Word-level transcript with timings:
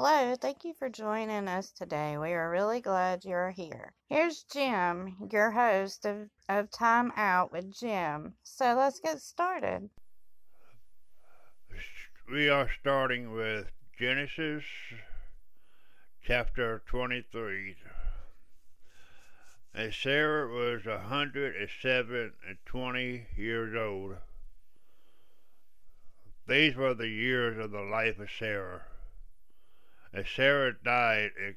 Hello, 0.00 0.36
thank 0.36 0.62
you 0.62 0.74
for 0.78 0.88
joining 0.88 1.48
us 1.48 1.72
today. 1.72 2.16
We 2.18 2.30
are 2.30 2.48
really 2.48 2.80
glad 2.80 3.24
you're 3.24 3.50
here. 3.50 3.92
Here's 4.08 4.44
Jim, 4.44 5.16
your 5.32 5.50
host 5.50 6.06
of, 6.06 6.28
of 6.48 6.70
Time 6.70 7.10
Out 7.16 7.50
with 7.50 7.76
Jim. 7.76 8.34
So 8.44 8.76
let's 8.76 9.00
get 9.00 9.18
started. 9.20 9.90
We 12.30 12.48
are 12.48 12.68
starting 12.80 13.32
with 13.32 13.66
Genesis 13.98 14.62
chapter 16.24 16.80
23. 16.86 17.74
And 19.74 19.92
Sarah 19.92 20.46
was 20.46 20.86
a 20.86 21.00
hundred 21.00 21.56
and 21.56 21.68
seven 21.82 22.34
and 22.46 22.58
twenty 22.64 23.26
years 23.36 23.74
old. 23.76 24.14
These 26.46 26.76
were 26.76 26.94
the 26.94 27.08
years 27.08 27.58
of 27.58 27.72
the 27.72 27.82
life 27.82 28.20
of 28.20 28.28
Sarah. 28.38 28.82
And 30.12 30.26
Sarah 30.26 30.72
died 30.72 31.32
in 31.38 31.56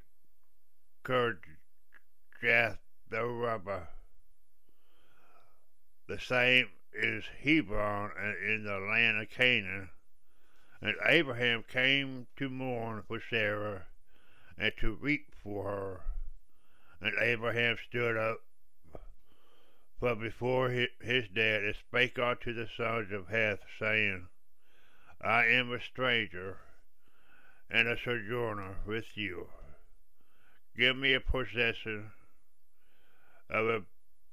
Kirjath 1.04 2.80
The 3.10 3.26
robber. 3.26 3.88
The 6.08 6.20
same 6.20 6.70
is 6.94 7.24
Hebron 7.42 8.12
in 8.46 8.66
the 8.66 8.80
land 8.80 9.22
of 9.22 9.30
Canaan. 9.30 9.90
And 10.82 10.96
Abraham 11.06 11.64
came 11.64 12.28
to 12.38 12.50
mourn 12.50 13.04
for 13.08 13.22
Sarah 13.30 13.86
and 14.58 14.74
to 14.80 14.98
weep 15.02 15.34
for 15.42 15.64
her. 15.64 16.02
And 17.00 17.14
Abraham 17.22 17.78
stood 17.88 18.18
up 18.18 18.42
from 20.00 20.20
before 20.20 20.70
his 20.70 21.28
death 21.30 21.62
and 21.62 21.76
spake 21.76 22.20
unto 22.20 22.54
the 22.54 22.68
sons 22.76 23.12
of 23.12 23.30
Heth, 23.30 23.62
saying, 23.80 24.28
I 25.22 25.46
am 25.46 25.72
a 25.72 25.80
stranger 25.80 26.58
and 27.72 27.88
a 27.88 27.96
sojourner 28.04 28.76
with 28.86 29.06
you. 29.16 29.48
Give 30.78 30.96
me 30.98 31.14
a 31.14 31.20
possession 31.22 32.12
of 33.50 33.68
a 33.68 33.82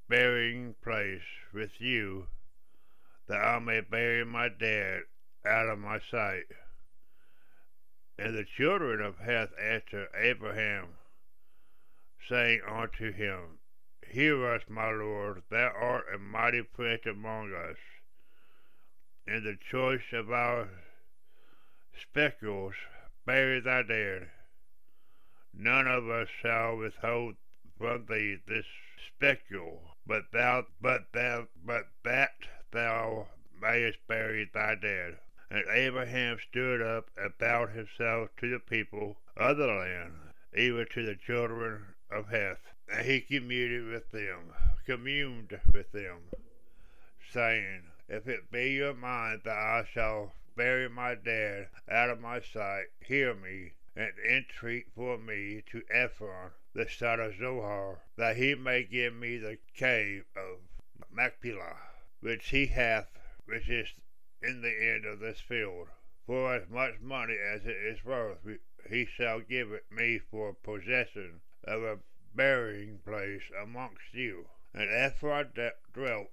burying 0.08 0.74
place 0.82 1.22
with 1.52 1.70
you, 1.78 2.26
that 3.28 3.38
I 3.38 3.58
may 3.58 3.80
bury 3.80 4.24
my 4.24 4.48
dead 4.48 5.02
out 5.46 5.68
of 5.68 5.78
my 5.78 6.00
sight. 6.10 6.46
And 8.18 8.36
the 8.36 8.44
children 8.56 9.00
of 9.00 9.18
Heth 9.18 9.50
answered 9.60 10.08
Abraham, 10.18 10.86
saying 12.28 12.62
unto 12.68 13.12
him, 13.12 13.58
Hear 14.10 14.46
us, 14.54 14.62
my 14.68 14.90
Lord, 14.90 15.42
thou 15.50 15.70
art 15.78 16.06
a 16.12 16.18
mighty 16.18 16.62
prince 16.62 17.02
among 17.06 17.52
us. 17.52 17.76
In 19.26 19.44
the 19.44 19.58
choice 19.70 20.12
of 20.12 20.32
our 20.32 20.68
sepulchres 22.00 22.74
bury 23.28 23.60
thy 23.60 23.82
dead. 23.82 24.26
None 25.52 25.86
of 25.86 26.08
us 26.08 26.28
shall 26.40 26.78
withhold 26.78 27.34
from 27.76 28.06
thee 28.06 28.38
this 28.46 28.64
sepulchre, 29.20 29.80
but 30.06 30.32
thou, 30.32 30.64
but 30.80 31.12
thou, 31.12 31.46
but 31.62 31.88
that 32.04 32.32
thou 32.72 33.28
mayest 33.60 33.98
bury 34.08 34.48
thy 34.54 34.74
dead. 34.76 35.18
And 35.50 35.64
Abraham 35.70 36.38
stood 36.48 36.80
up 36.80 37.10
and 37.18 37.36
bowed 37.36 37.68
himself 37.68 38.30
to 38.38 38.48
the 38.48 38.60
people 38.60 39.18
of 39.36 39.58
the 39.58 39.66
land, 39.66 40.14
even 40.56 40.86
to 40.94 41.04
the 41.04 41.14
children 41.14 41.84
of 42.10 42.30
Heth. 42.30 42.64
And 42.90 43.04
he 43.04 43.20
communed 43.20 43.92
with 43.92 44.10
them, 44.10 44.54
communed 44.86 45.60
with 45.74 45.92
them, 45.92 46.30
saying, 47.30 47.82
If 48.08 48.26
it 48.26 48.50
be 48.50 48.70
your 48.70 48.94
mind 48.94 49.42
that 49.44 49.52
I 49.52 49.86
shall 49.92 50.32
bury 50.58 50.88
my 50.88 51.14
dead 51.14 51.68
out 51.88 52.10
of 52.10 52.20
my 52.20 52.40
sight, 52.40 52.86
hear 52.98 53.32
me, 53.32 53.70
and 53.94 54.12
entreat 54.28 54.86
for 54.92 55.16
me 55.16 55.62
to 55.70 55.84
Ephron, 55.88 56.50
the 56.74 56.88
son 56.88 57.20
of 57.20 57.36
Zohar, 57.38 58.00
that 58.16 58.36
he 58.36 58.56
may 58.56 58.82
give 58.82 59.14
me 59.14 59.38
the 59.38 59.56
cave 59.72 60.24
of 60.34 60.58
Machpelah, 61.12 61.76
which 62.18 62.48
he 62.48 62.66
hath, 62.66 63.08
which 63.44 63.68
is 63.68 63.94
in 64.42 64.60
the 64.60 64.92
end 64.92 65.04
of 65.04 65.20
this 65.20 65.38
field. 65.38 65.86
For 66.26 66.56
as 66.56 66.68
much 66.68 66.98
money 67.00 67.36
as 67.38 67.64
it 67.64 67.76
is 67.76 68.04
worth, 68.04 68.38
he 68.90 69.06
shall 69.06 69.38
give 69.38 69.70
it 69.70 69.84
me 69.92 70.18
for 70.18 70.54
possession 70.54 71.40
of 71.62 71.84
a 71.84 72.00
burying 72.34 72.98
place 72.98 73.44
amongst 73.62 74.12
you. 74.12 74.48
And 74.74 74.90
Ephron 74.90 75.52
dwelt 75.94 76.32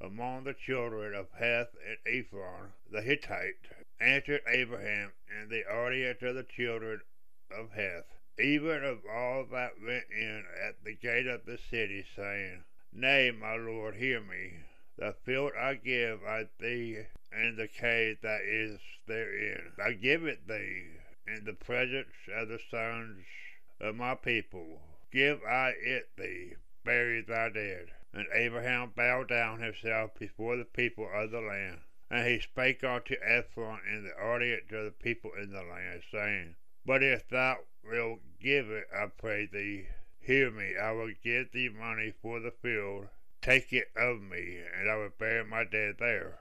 among 0.00 0.44
the 0.44 0.54
children 0.54 1.14
of 1.14 1.30
Heth 1.32 1.74
and 1.86 1.98
Ephron 2.04 2.72
the 2.90 3.00
Hittite, 3.00 3.68
answered 4.00 4.42
Abraham 4.48 5.12
in 5.30 5.48
the 5.48 5.64
audience 5.66 6.20
of 6.22 6.34
the 6.34 6.42
children 6.42 7.00
of 7.50 7.72
Heth, 7.72 8.06
even 8.38 8.82
of 8.82 9.06
all 9.06 9.44
that 9.46 9.80
went 9.80 10.06
in 10.10 10.44
at 10.66 10.82
the 10.82 10.94
gate 10.94 11.26
of 11.26 11.46
the 11.46 11.58
city, 11.58 12.04
saying, 12.16 12.64
Nay, 12.92 13.30
my 13.30 13.56
Lord, 13.56 13.94
hear 13.94 14.20
me. 14.20 14.54
The 14.96 15.14
field 15.24 15.52
I 15.58 15.74
give 15.74 16.24
I 16.24 16.48
thee, 16.58 17.06
and 17.30 17.56
the 17.56 17.68
cave 17.68 18.18
that 18.22 18.40
is 18.42 18.80
therein. 19.06 19.72
I 19.78 19.92
give 19.92 20.24
it 20.24 20.48
thee 20.48 20.86
in 21.26 21.44
the 21.44 21.52
presence 21.52 22.14
of 22.32 22.48
the 22.48 22.60
sons 22.70 23.24
of 23.80 23.94
my 23.94 24.14
people 24.14 24.80
Give 25.14 25.44
I 25.44 25.74
it 25.80 26.08
thee, 26.16 26.54
bury 26.84 27.22
thy 27.22 27.48
dead. 27.48 27.92
And 28.12 28.26
Abraham 28.32 28.92
bowed 28.94 29.28
down 29.28 29.60
himself 29.60 30.14
before 30.18 30.56
the 30.56 30.64
people 30.64 31.10
of 31.12 31.30
the 31.30 31.40
land. 31.40 31.80
And 32.10 32.28
he 32.28 32.38
spake 32.38 32.84
unto 32.84 33.16
Ephron 33.20 33.80
in 33.90 34.04
the 34.04 34.16
audience 34.16 34.70
of 34.70 34.84
the 34.84 34.90
people 34.92 35.32
in 35.34 35.50
the 35.50 35.62
land, 35.62 36.02
saying, 36.12 36.56
But 36.86 37.02
if 37.02 37.26
thou 37.28 37.58
wilt 37.82 38.20
give 38.38 38.70
it, 38.70 38.86
I 38.94 39.06
pray 39.06 39.46
thee, 39.46 39.88
hear 40.20 40.50
me, 40.50 40.76
I 40.76 40.92
will 40.92 41.12
give 41.22 41.50
thee 41.52 41.68
money 41.68 42.12
for 42.22 42.38
the 42.38 42.52
field. 42.52 43.08
Take 43.42 43.72
it 43.72 43.90
of 43.96 44.22
me, 44.22 44.58
and 44.58 44.88
I 44.88 44.96
will 44.96 45.12
bury 45.18 45.44
my 45.44 45.64
dead 45.64 45.96
there. 45.98 46.38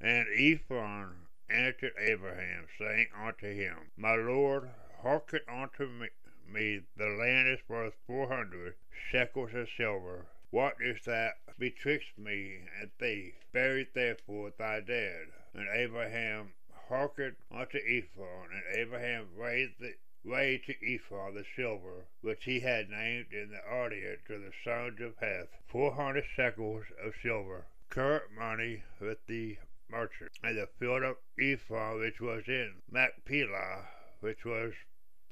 And 0.00 0.26
Ephron 0.28 1.26
answered 1.50 1.92
Abraham, 1.98 2.66
saying 2.78 3.08
unto 3.14 3.52
him, 3.52 3.90
My 3.96 4.14
Lord, 4.14 4.70
hearken 5.02 5.40
unto 5.48 5.86
me, 5.86 6.08
me 6.52 6.82
the 6.96 7.06
land 7.06 7.48
is 7.48 7.66
worth 7.66 7.94
four 8.06 8.28
hundred 8.28 8.74
shekels 9.10 9.54
of 9.54 9.68
silver. 9.74 10.26
What 10.50 10.76
is 10.80 11.02
that 11.06 11.38
betwixt 11.58 12.18
me 12.18 12.66
and 12.78 12.90
thee? 12.98 13.36
Bury 13.52 13.88
therefore 13.94 14.52
thy 14.58 14.80
dead. 14.80 15.28
And 15.54 15.66
Abraham 15.72 16.52
hearkened 16.88 17.36
unto 17.50 17.78
Ephron, 17.78 18.50
and 18.52 18.76
Abraham 18.76 19.28
raised 19.34 19.80
the 19.80 19.94
weighed 20.24 20.64
to 20.66 20.94
Ephah 20.94 21.30
the 21.30 21.44
silver, 21.56 22.04
which 22.20 22.44
he 22.44 22.60
had 22.60 22.90
named 22.90 23.32
in 23.32 23.50
the 23.50 23.66
audience 23.66 24.20
to 24.26 24.38
the 24.38 24.52
sons 24.62 25.00
of 25.00 25.16
Heth, 25.18 25.48
four 25.66 25.94
hundred 25.94 26.24
shekels 26.36 26.84
of 27.02 27.14
silver, 27.22 27.66
current 27.88 28.30
money 28.30 28.82
with 29.00 29.26
the 29.26 29.56
merchant, 29.88 30.32
and 30.42 30.58
the 30.58 30.68
field 30.78 31.02
of 31.02 31.16
Ephah 31.40 31.98
which 31.98 32.20
was 32.20 32.46
in 32.46 32.82
Machpelah, 32.90 33.88
which 34.20 34.44
was 34.44 34.74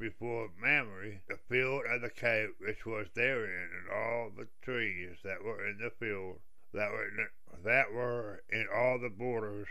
before 0.01 0.49
Mamre, 0.59 1.21
the 1.29 1.37
field 1.37 1.85
and 1.85 2.03
the 2.03 2.09
cave 2.09 2.49
which 2.59 2.87
was 2.87 3.09
therein, 3.15 3.69
and 3.79 3.91
all 3.91 4.31
the 4.31 4.49
trees 4.63 5.19
that 5.23 5.45
were 5.45 5.69
in 5.69 5.77
the 5.77 5.91
field, 5.91 6.39
that 6.73 6.91
were 6.91 7.07
in, 7.07 7.29
that 7.63 7.93
were 7.93 8.43
in 8.49 8.67
all 8.75 8.99
the 8.99 9.11
borders 9.11 9.69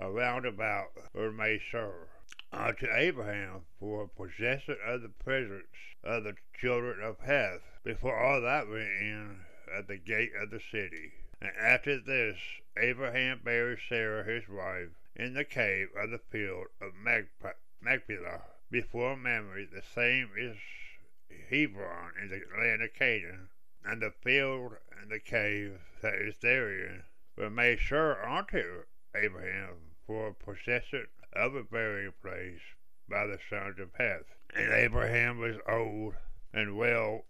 around 0.00 0.44
about, 0.44 0.88
were 1.14 1.30
made 1.30 1.60
sure 1.62 2.08
unto 2.52 2.88
Abraham 2.92 3.66
for 3.78 4.08
possession 4.08 4.76
of 4.84 5.02
the 5.02 5.08
presence 5.08 5.68
of 6.02 6.24
the 6.24 6.34
children 6.60 7.00
of 7.00 7.20
Heth, 7.20 7.62
before 7.84 8.18
all 8.18 8.40
that 8.40 8.68
went 8.68 8.90
in 9.00 9.44
at 9.72 9.86
the 9.86 9.96
gate 9.96 10.32
of 10.42 10.50
the 10.50 10.60
city. 10.72 11.12
And 11.40 11.52
after 11.56 12.00
this, 12.00 12.36
Abraham 12.76 13.42
buried 13.44 13.78
Sarah 13.88 14.24
his 14.24 14.48
wife 14.48 14.88
in 15.14 15.34
the 15.34 15.44
cave 15.44 15.90
of 15.96 16.10
the 16.10 16.18
field 16.18 16.66
of 16.80 16.94
Machpelah 17.80 18.42
before 18.70 19.16
Mamre, 19.16 19.66
the 19.66 19.82
same 19.94 20.30
is 20.36 20.56
Hebron 21.48 22.12
in 22.20 22.28
the 22.28 22.42
land 22.58 22.82
of 22.82 22.92
Canaan, 22.92 23.48
and 23.84 24.02
the 24.02 24.10
field 24.10 24.76
and 25.00 25.10
the 25.10 25.20
cave 25.20 25.78
that 26.02 26.14
is 26.14 26.38
therein 26.38 27.04
were 27.36 27.50
made 27.50 27.78
sure 27.78 28.26
unto 28.26 28.84
Abraham 29.14 29.94
for 30.06 30.28
a 30.28 30.34
possession 30.34 31.06
of 31.32 31.54
a 31.54 31.62
burying 31.62 32.12
place 32.20 32.60
by 33.08 33.26
the 33.26 33.38
sons 33.48 33.78
of 33.78 33.94
Heth. 33.94 34.34
And 34.54 34.72
Abraham 34.72 35.38
was 35.38 35.56
old 35.66 36.14
and 36.52 36.76
well 36.76 37.24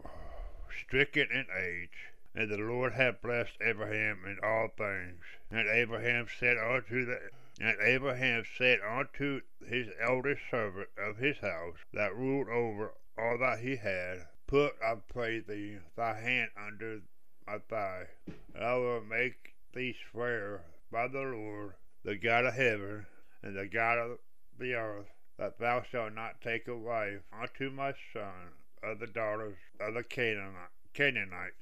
stricken 0.80 1.28
in 1.30 1.46
age, 1.56 2.12
and 2.34 2.50
the 2.50 2.56
Lord 2.56 2.94
had 2.94 3.22
blessed 3.22 3.56
Abraham 3.60 4.24
in 4.26 4.38
all 4.42 4.68
things. 4.68 5.22
And 5.50 5.68
Abraham 5.68 6.26
said 6.38 6.56
unto 6.58 7.04
the 7.04 7.30
and 7.60 7.76
Abraham 7.80 8.44
said 8.56 8.80
unto 8.80 9.40
his 9.66 9.88
eldest 10.00 10.42
servant 10.50 10.88
of 10.96 11.16
his 11.16 11.38
house, 11.38 11.78
that 11.92 12.14
ruled 12.14 12.48
over 12.48 12.94
all 13.16 13.38
that 13.38 13.58
he 13.60 13.76
had, 13.76 14.28
Put, 14.46 14.76
I 14.82 14.94
pray 15.08 15.40
thee, 15.40 15.78
thy 15.96 16.20
hand 16.20 16.50
under 16.56 17.00
my 17.46 17.58
thigh, 17.58 18.06
and 18.54 18.64
I 18.64 18.76
will 18.76 19.02
make 19.02 19.54
thee 19.74 19.96
swear 20.10 20.62
by 20.90 21.08
the 21.08 21.20
Lord, 21.20 21.74
the 22.04 22.16
God 22.16 22.46
of 22.46 22.54
heaven, 22.54 23.06
and 23.42 23.56
the 23.56 23.66
God 23.66 23.98
of 23.98 24.18
the 24.58 24.74
earth, 24.74 25.10
that 25.36 25.58
thou 25.58 25.82
shalt 25.82 26.14
not 26.14 26.40
take 26.40 26.68
a 26.68 26.76
wife 26.76 27.20
unto 27.32 27.70
my 27.70 27.92
son 28.12 28.52
of 28.82 29.00
the 29.00 29.06
daughters 29.06 29.58
of 29.80 29.94
the 29.94 30.04
Canaanites, 30.04 31.54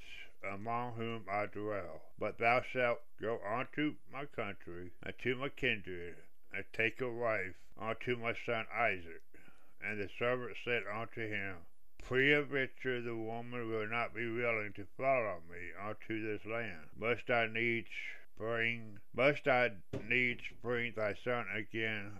among 0.53 0.95
whom 0.95 1.25
I 1.29 1.47
dwell. 1.47 2.03
But 2.19 2.39
thou 2.39 2.63
shalt 2.63 3.03
go 3.21 3.41
unto 3.45 3.97
my 4.13 4.27
country, 4.27 4.93
and 5.03 5.19
to 5.19 5.37
my 5.37 5.49
kindred, 5.49 6.17
and 6.53 6.65
take 6.73 7.01
a 7.01 7.11
wife 7.11 7.57
unto 7.79 8.17
my 8.17 8.35
son 8.35 8.67
Isaac. 8.73 9.23
And 9.81 10.01
the 10.01 10.09
servant 10.19 10.57
said 10.65 10.85
unto 10.87 11.29
him, 11.29 11.57
Peradventure 12.09 13.01
the 13.01 13.17
woman 13.17 13.69
will 13.69 13.89
not 13.89 14.15
be 14.15 14.29
willing 14.29 14.73
to 14.75 14.87
follow 14.97 15.43
me 15.51 15.73
unto 15.77 16.23
this 16.23 16.47
land. 16.47 16.91
Must 16.97 17.29
I 17.29 17.47
needs 17.49 17.91
bring 18.37 19.01
must 19.13 19.49
I 19.49 19.73
needs 20.09 20.43
bring 20.63 20.93
thy 20.93 21.15
son 21.15 21.47
again 21.53 22.13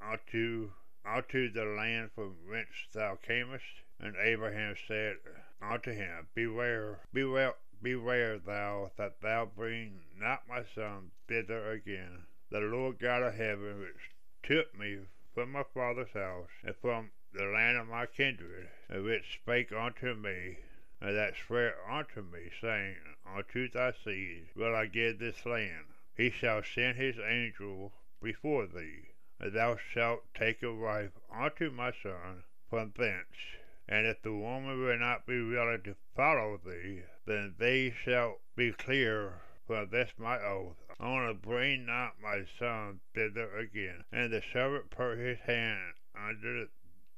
unto 0.00 0.70
unto 1.04 1.50
the 1.50 1.64
land 1.64 2.12
from 2.14 2.36
whence 2.48 2.88
thou 2.92 3.16
camest? 3.16 3.82
And 4.00 4.16
Abraham 4.16 4.76
said 4.86 5.16
unto 5.60 5.90
him, 5.90 6.28
Beware, 6.34 7.00
beware, 7.12 7.54
beware 7.82 8.38
thou 8.38 8.92
that 8.96 9.20
thou 9.20 9.44
bring 9.44 10.00
not 10.16 10.48
my 10.48 10.62
son 10.74 11.10
thither 11.26 11.70
again. 11.72 12.26
The 12.50 12.60
Lord 12.60 12.98
God 12.98 13.22
of 13.22 13.34
heaven, 13.34 13.80
which 13.80 14.10
took 14.42 14.78
me 14.78 15.00
from 15.34 15.52
my 15.52 15.64
father's 15.74 16.12
house, 16.12 16.50
and 16.62 16.76
from 16.76 17.10
the 17.32 17.44
land 17.44 17.76
of 17.76 17.88
my 17.88 18.06
kindred, 18.06 18.68
and 18.88 19.04
which 19.04 19.34
spake 19.34 19.72
unto 19.72 20.14
me, 20.14 20.58
and 21.00 21.16
that 21.16 21.34
sware 21.36 21.76
unto 21.90 22.22
me, 22.22 22.50
saying, 22.60 22.96
Unto 23.26 23.68
thy 23.68 23.92
seed 23.92 24.48
will 24.54 24.74
I 24.74 24.86
give 24.86 25.18
this 25.18 25.44
land. 25.44 25.86
He 26.16 26.30
shall 26.30 26.62
send 26.62 26.96
his 26.96 27.18
angel 27.18 27.92
before 28.22 28.66
thee, 28.66 29.10
and 29.38 29.52
thou 29.52 29.76
shalt 29.76 30.32
take 30.34 30.62
a 30.62 30.72
wife 30.72 31.12
unto 31.30 31.70
my 31.70 31.92
son 31.92 32.44
from 32.68 32.92
thence. 32.96 33.56
And 33.90 34.06
if 34.06 34.20
the 34.20 34.34
woman 34.34 34.84
will 34.84 34.98
not 34.98 35.26
be 35.26 35.40
willing 35.42 35.82
to 35.84 35.96
follow 36.14 36.58
thee, 36.58 37.04
then 37.24 37.54
thee 37.58 37.94
shalt 38.04 38.42
be 38.54 38.72
clear 38.72 39.40
from 39.66 39.88
this 39.90 40.10
my 40.18 40.38
oath. 40.38 40.76
Only 41.00 41.34
bring 41.34 41.86
not 41.86 42.20
my 42.20 42.44
son 42.58 43.00
thither 43.14 43.56
again. 43.56 44.04
And 44.12 44.32
the 44.32 44.42
servant 44.52 44.90
put 44.90 45.16
his 45.16 45.38
hand 45.40 45.94
under 46.14 46.66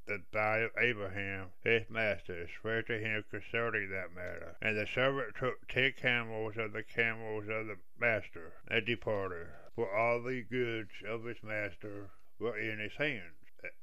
the 0.06 0.22
thigh 0.32 0.58
of 0.58 0.70
Abraham 0.78 1.50
his 1.62 1.88
master, 1.88 2.34
and 2.40 2.48
swear 2.60 2.82
to 2.82 2.98
him 2.98 3.24
concerning 3.30 3.90
that 3.90 4.14
matter. 4.14 4.56
And 4.60 4.76
the 4.76 4.86
servant 4.86 5.36
took 5.36 5.66
ten 5.68 5.92
camels 5.92 6.56
of 6.56 6.72
the 6.72 6.82
camels 6.82 7.48
of 7.48 7.66
the 7.66 7.78
master, 7.98 8.52
and 8.68 8.84
departed. 8.86 9.48
For 9.74 9.92
all 9.92 10.22
the 10.22 10.42
goods 10.42 10.90
of 11.06 11.24
his 11.24 11.42
master 11.42 12.10
were 12.38 12.58
in 12.58 12.78
his 12.78 12.94
hands. 12.94 13.34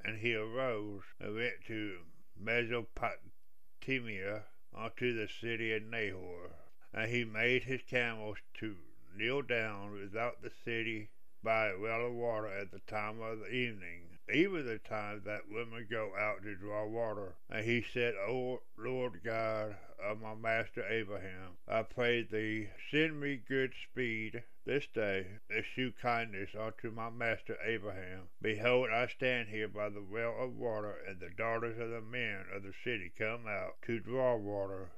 And 0.04 0.20
he 0.20 0.36
arose 0.36 1.04
and 1.20 1.36
went 1.36 1.66
to 1.68 2.00
Mesopotamia 2.40 4.44
unto 4.74 5.14
the 5.14 5.28
city 5.28 5.74
of 5.74 5.84
Nahor. 5.84 6.52
And 6.94 7.12
he 7.12 7.24
made 7.24 7.64
his 7.64 7.82
camels 7.90 8.38
to 8.56 8.76
kneel 9.16 9.42
down 9.42 9.92
without 9.92 10.42
the 10.42 10.52
city 10.64 11.10
by 11.44 11.70
a 11.70 11.80
well 11.80 12.08
of 12.08 12.14
water 12.14 12.48
at 12.48 12.72
the 12.72 12.80
time 12.80 13.22
of 13.22 13.40
the 13.40 13.52
evening, 13.52 14.02
even 14.34 14.66
the 14.66 14.80
time 14.80 15.22
that 15.26 15.50
women 15.50 15.88
go 15.90 16.12
out 16.18 16.44
to 16.44 16.56
draw 16.56 16.86
water. 16.86 17.36
And 17.50 17.66
he 17.66 17.86
said, 17.94 18.16
O 18.16 18.62
Lord 18.78 19.22
God 19.24 19.76
of 20.04 20.22
my 20.22 20.36
master 20.36 20.86
Abraham, 20.88 21.58
I 21.68 21.84
pray 21.84 22.24
thee, 22.24 22.70
send 22.92 23.20
me 23.20 23.42
good 23.48 23.74
speed 23.90 24.44
this 24.68 24.86
day, 24.94 25.26
shew 25.74 25.94
kindness 26.02 26.50
unto 26.54 26.92
my 26.92 27.10
master 27.10 27.58
Abraham. 27.64 28.28
Behold, 28.42 28.90
I 28.90 29.08
stand 29.08 29.48
here 29.48 29.70
by 29.70 29.88
the 29.88 30.04
well 30.04 30.36
of 30.38 30.58
water, 30.58 30.94
and 31.08 31.22
the 31.22 31.30
daughters 31.30 31.80
of 31.80 31.90
the 31.90 32.02
men 32.02 32.44
of 32.54 32.64
the 32.64 32.74
city 32.84 33.14
come 33.18 33.48
out 33.48 33.82
to 33.84 34.02
draw 34.02 34.36
water. 34.36 34.90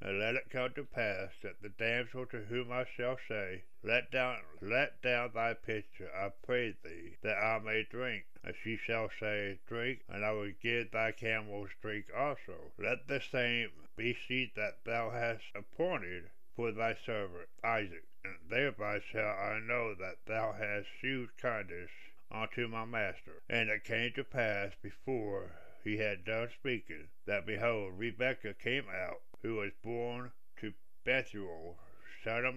And 0.00 0.18
let 0.18 0.34
it 0.34 0.50
come 0.50 0.74
to 0.74 0.82
pass 0.82 1.30
that 1.44 1.62
the 1.62 1.68
damsel 1.68 2.26
to 2.26 2.40
whom 2.40 2.72
I 2.72 2.84
shall 2.96 3.16
say, 3.28 3.62
Let 3.84 4.10
down, 4.10 4.38
let 4.60 5.00
down 5.02 5.30
thy 5.32 5.54
pitcher, 5.54 6.10
I 6.12 6.32
pray 6.44 6.74
thee, 6.82 7.18
that 7.22 7.38
I 7.38 7.60
may 7.60 7.84
drink. 7.88 8.24
And 8.42 8.56
she 8.64 8.76
shall 8.76 9.08
say, 9.20 9.60
Drink, 9.68 10.00
and 10.08 10.24
I 10.24 10.32
will 10.32 10.50
give 10.60 10.90
thy 10.90 11.12
camels 11.12 11.70
drink 11.80 12.06
also. 12.12 12.72
Let 12.76 13.06
the 13.06 13.20
same 13.20 13.70
be 13.96 14.14
she 14.26 14.50
that 14.56 14.84
thou 14.84 15.10
hast 15.10 15.44
appointed 15.54 16.30
for 16.56 16.72
thy 16.72 16.96
servant 17.06 17.48
Isaac, 17.62 18.04
and 18.24 18.36
thereby 18.48 19.00
shall 19.00 19.36
I 19.36 19.58
know 19.58 19.94
that 19.94 20.24
thou 20.26 20.52
hast 20.52 20.86
shewed 21.00 21.36
kindness 21.36 21.90
unto 22.30 22.68
my 22.68 22.84
master. 22.84 23.42
And 23.48 23.68
it 23.68 23.84
came 23.84 24.12
to 24.12 24.22
pass 24.22 24.72
before 24.80 25.50
he 25.82 25.98
had 25.98 26.24
done 26.24 26.48
speaking, 26.54 27.08
that 27.26 27.44
behold, 27.46 27.98
Rebekah 27.98 28.54
came 28.54 28.88
out 28.88 29.22
who 29.42 29.56
was 29.56 29.72
born 29.82 30.30
to 30.60 30.72
Bethuel, 31.04 31.76
son 32.22 32.44
of 32.44 32.54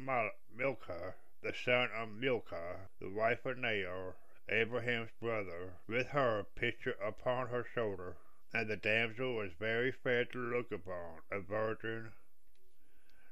Milcah, 0.56 1.16
the 1.42 1.54
son 1.54 1.90
of 1.96 2.10
Milcah, 2.10 2.90
the 3.00 3.10
wife 3.10 3.46
of 3.46 3.58
Nahor, 3.58 4.16
Abraham's 4.48 5.10
brother, 5.20 5.74
with 5.88 6.10
her 6.10 6.46
pitcher 6.56 6.96
upon 7.04 7.48
her 7.48 7.66
shoulder. 7.74 8.18
And 8.54 8.70
the 8.70 8.78
damsel 8.78 9.36
was 9.36 9.52
very 9.60 9.92
fair 9.92 10.26
to 10.26 10.38
look 10.38 10.72
upon, 10.72 11.22
a 11.32 11.40
virgin. 11.40 12.12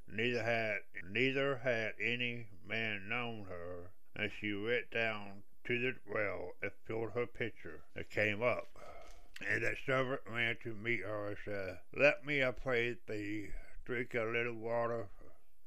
Neither 0.08 0.44
had 0.44 0.82
neither 1.10 1.58
had 1.58 1.94
any 2.00 2.48
man 2.66 3.08
known 3.08 3.46
her, 3.46 3.92
and 4.16 4.32
she 4.32 4.54
went 4.54 4.92
down 4.92 5.44
to 5.64 5.80
the 5.80 5.96
well 6.06 6.56
and 6.62 6.72
filled 6.86 7.12
her 7.12 7.26
pitcher, 7.26 7.84
and 7.96 8.10
came 8.10 8.42
up. 8.44 8.68
And 9.48 9.64
that 9.64 9.78
servant 9.86 10.22
ran 10.30 10.58
to 10.64 10.74
meet 10.76 11.02
her 11.02 11.30
and 11.30 11.38
said, 11.44 11.80
Let 11.94 12.26
me, 12.26 12.44
I 12.44 12.52
pray 12.52 12.98
thee, 13.08 13.52
drink 13.86 14.14
a 14.14 14.24
little 14.24 14.56
water 14.56 15.08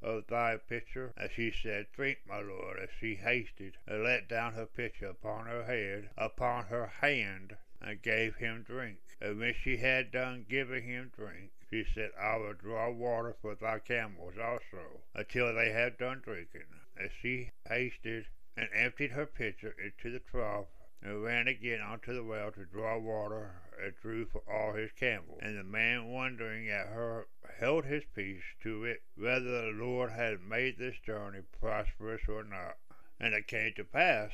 of 0.01 0.27
thy 0.27 0.57
pitcher. 0.57 1.13
And 1.17 1.29
she 1.31 1.51
said, 1.51 1.87
Drink, 1.91 2.19
my 2.27 2.39
lord. 2.39 2.79
And 2.79 2.89
she 2.99 3.15
hasted 3.15 3.77
and 3.85 4.03
let 4.03 4.29
down 4.29 4.53
her 4.53 4.65
pitcher 4.65 5.07
upon 5.07 5.47
her 5.47 5.63
head, 5.63 6.11
upon 6.17 6.65
her 6.65 6.87
hand, 7.01 7.57
and 7.81 8.01
gave 8.01 8.35
him 8.35 8.63
drink. 8.63 8.99
And 9.19 9.39
when 9.39 9.53
she 9.53 9.77
had 9.77 10.11
done 10.11 10.45
giving 10.47 10.83
him 10.83 11.11
drink, 11.15 11.51
she 11.69 11.85
said, 11.93 12.11
I 12.19 12.37
will 12.37 12.53
draw 12.53 12.89
water 12.89 13.35
for 13.41 13.55
thy 13.55 13.79
camels 13.79 14.35
also, 14.41 15.01
until 15.13 15.53
they 15.53 15.71
have 15.71 15.97
done 15.97 16.21
drinking. 16.23 16.67
And 16.95 17.09
she 17.21 17.51
hasted 17.67 18.25
and 18.55 18.69
emptied 18.73 19.11
her 19.11 19.25
pitcher 19.25 19.75
into 19.83 20.11
the 20.11 20.19
trough 20.19 20.67
and 21.01 21.23
ran 21.23 21.47
again 21.47 21.81
unto 21.81 22.13
the 22.13 22.23
well 22.23 22.51
to 22.51 22.65
draw 22.65 22.97
water, 22.97 23.51
and 23.81 23.93
drew 24.01 24.25
for 24.25 24.41
all 24.51 24.73
his 24.73 24.91
camels. 24.93 25.39
And 25.41 25.57
the 25.57 25.63
man 25.63 26.07
wondering 26.07 26.69
at 26.69 26.87
her 26.87 27.27
held 27.59 27.85
his 27.85 28.03
peace 28.15 28.43
to 28.63 28.83
it 28.83 29.03
whether 29.15 29.41
the 29.41 29.71
Lord 29.75 30.11
had 30.11 30.41
made 30.41 30.77
this 30.77 30.97
journey 31.05 31.41
prosperous 31.59 32.23
or 32.27 32.43
not. 32.43 32.77
And 33.19 33.33
it 33.33 33.47
came 33.47 33.73
to 33.75 33.83
pass, 33.83 34.31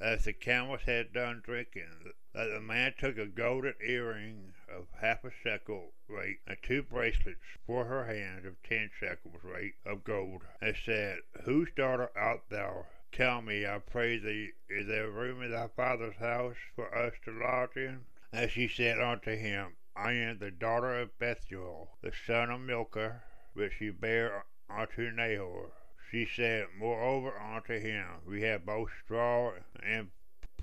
as 0.00 0.24
the 0.24 0.32
camels 0.32 0.82
had 0.82 1.12
done 1.12 1.40
drinking, 1.44 2.12
that 2.32 2.48
the 2.48 2.60
man 2.60 2.92
took 2.98 3.16
a 3.16 3.26
golden 3.26 3.74
earring 3.80 4.52
of 4.68 4.88
half 5.00 5.22
a 5.24 5.30
shekel 5.30 5.92
weight, 6.08 6.40
and 6.46 6.56
two 6.62 6.82
bracelets 6.82 7.38
for 7.64 7.84
her 7.84 8.06
hands 8.06 8.44
of 8.44 8.60
ten 8.62 8.90
shekels 8.98 9.44
weight 9.44 9.74
of 9.86 10.02
gold, 10.02 10.42
and 10.60 10.76
said, 10.84 11.20
Whose 11.44 11.70
daughter 11.76 12.10
art 12.16 12.42
thou? 12.48 12.86
Tell 13.12 13.40
me, 13.40 13.64
I 13.64 13.78
pray 13.78 14.18
thee, 14.18 14.54
is 14.68 14.88
there 14.88 15.10
room 15.10 15.42
in 15.42 15.52
thy 15.52 15.68
father's 15.68 16.16
house 16.16 16.56
for 16.74 16.92
us 16.92 17.14
to 17.24 17.30
lodge 17.30 17.76
in? 17.76 18.06
And 18.32 18.50
she 18.50 18.66
said 18.66 19.00
unto 19.00 19.36
him, 19.36 19.76
I 19.94 20.12
am 20.14 20.38
the 20.38 20.50
daughter 20.50 20.98
of 21.00 21.16
Bethuel, 21.20 21.96
the 22.02 22.12
son 22.26 22.50
of 22.50 22.60
Milcah, 22.60 23.22
which 23.52 23.74
she 23.78 23.90
bare 23.90 24.44
unto 24.68 25.12
Nahor. 25.12 25.70
She 26.14 26.26
said, 26.26 26.68
Moreover 26.76 27.36
unto 27.36 27.76
him, 27.76 28.06
we 28.24 28.42
have 28.42 28.64
both 28.64 28.88
straw 29.04 29.54
and 29.82 30.12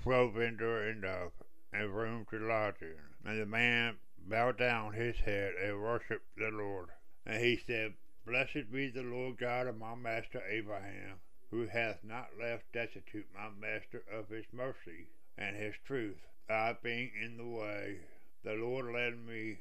provender 0.02 0.82
enough, 0.88 1.32
and 1.70 1.94
room 1.94 2.24
to 2.30 2.38
lodge 2.38 2.80
in. 2.80 2.96
And 3.22 3.38
the 3.38 3.44
man 3.44 3.98
bowed 4.16 4.56
down 4.56 4.94
his 4.94 5.18
head 5.18 5.52
and 5.56 5.82
worshipped 5.82 6.36
the 6.38 6.48
Lord. 6.50 6.88
And 7.26 7.44
he 7.44 7.58
said, 7.58 7.92
Blessed 8.24 8.72
be 8.72 8.88
the 8.88 9.02
Lord 9.02 9.36
God 9.36 9.66
of 9.66 9.76
my 9.76 9.94
master 9.94 10.42
Abraham 10.48 11.20
who 11.50 11.66
hath 11.66 12.02
not 12.02 12.38
left 12.40 12.72
destitute 12.72 13.28
my 13.34 13.50
master 13.50 14.04
of 14.10 14.30
his 14.30 14.46
mercy 14.54 15.08
and 15.36 15.54
his 15.54 15.74
truth. 15.84 16.16
I 16.48 16.78
being 16.82 17.12
in 17.22 17.36
the 17.36 17.44
way, 17.44 17.98
the 18.42 18.54
Lord 18.54 18.86
led 18.86 19.18
me 19.18 19.58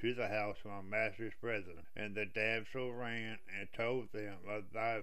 to 0.00 0.14
the 0.14 0.28
house 0.28 0.56
of 0.64 0.70
my 0.70 0.80
master's 0.82 1.34
brethren, 1.40 1.86
and 1.94 2.14
the 2.14 2.26
damsel 2.26 2.92
ran 2.92 3.38
and 3.58 3.68
told 3.72 4.10
them 4.12 4.38
of 4.48 4.64
thy 4.72 5.02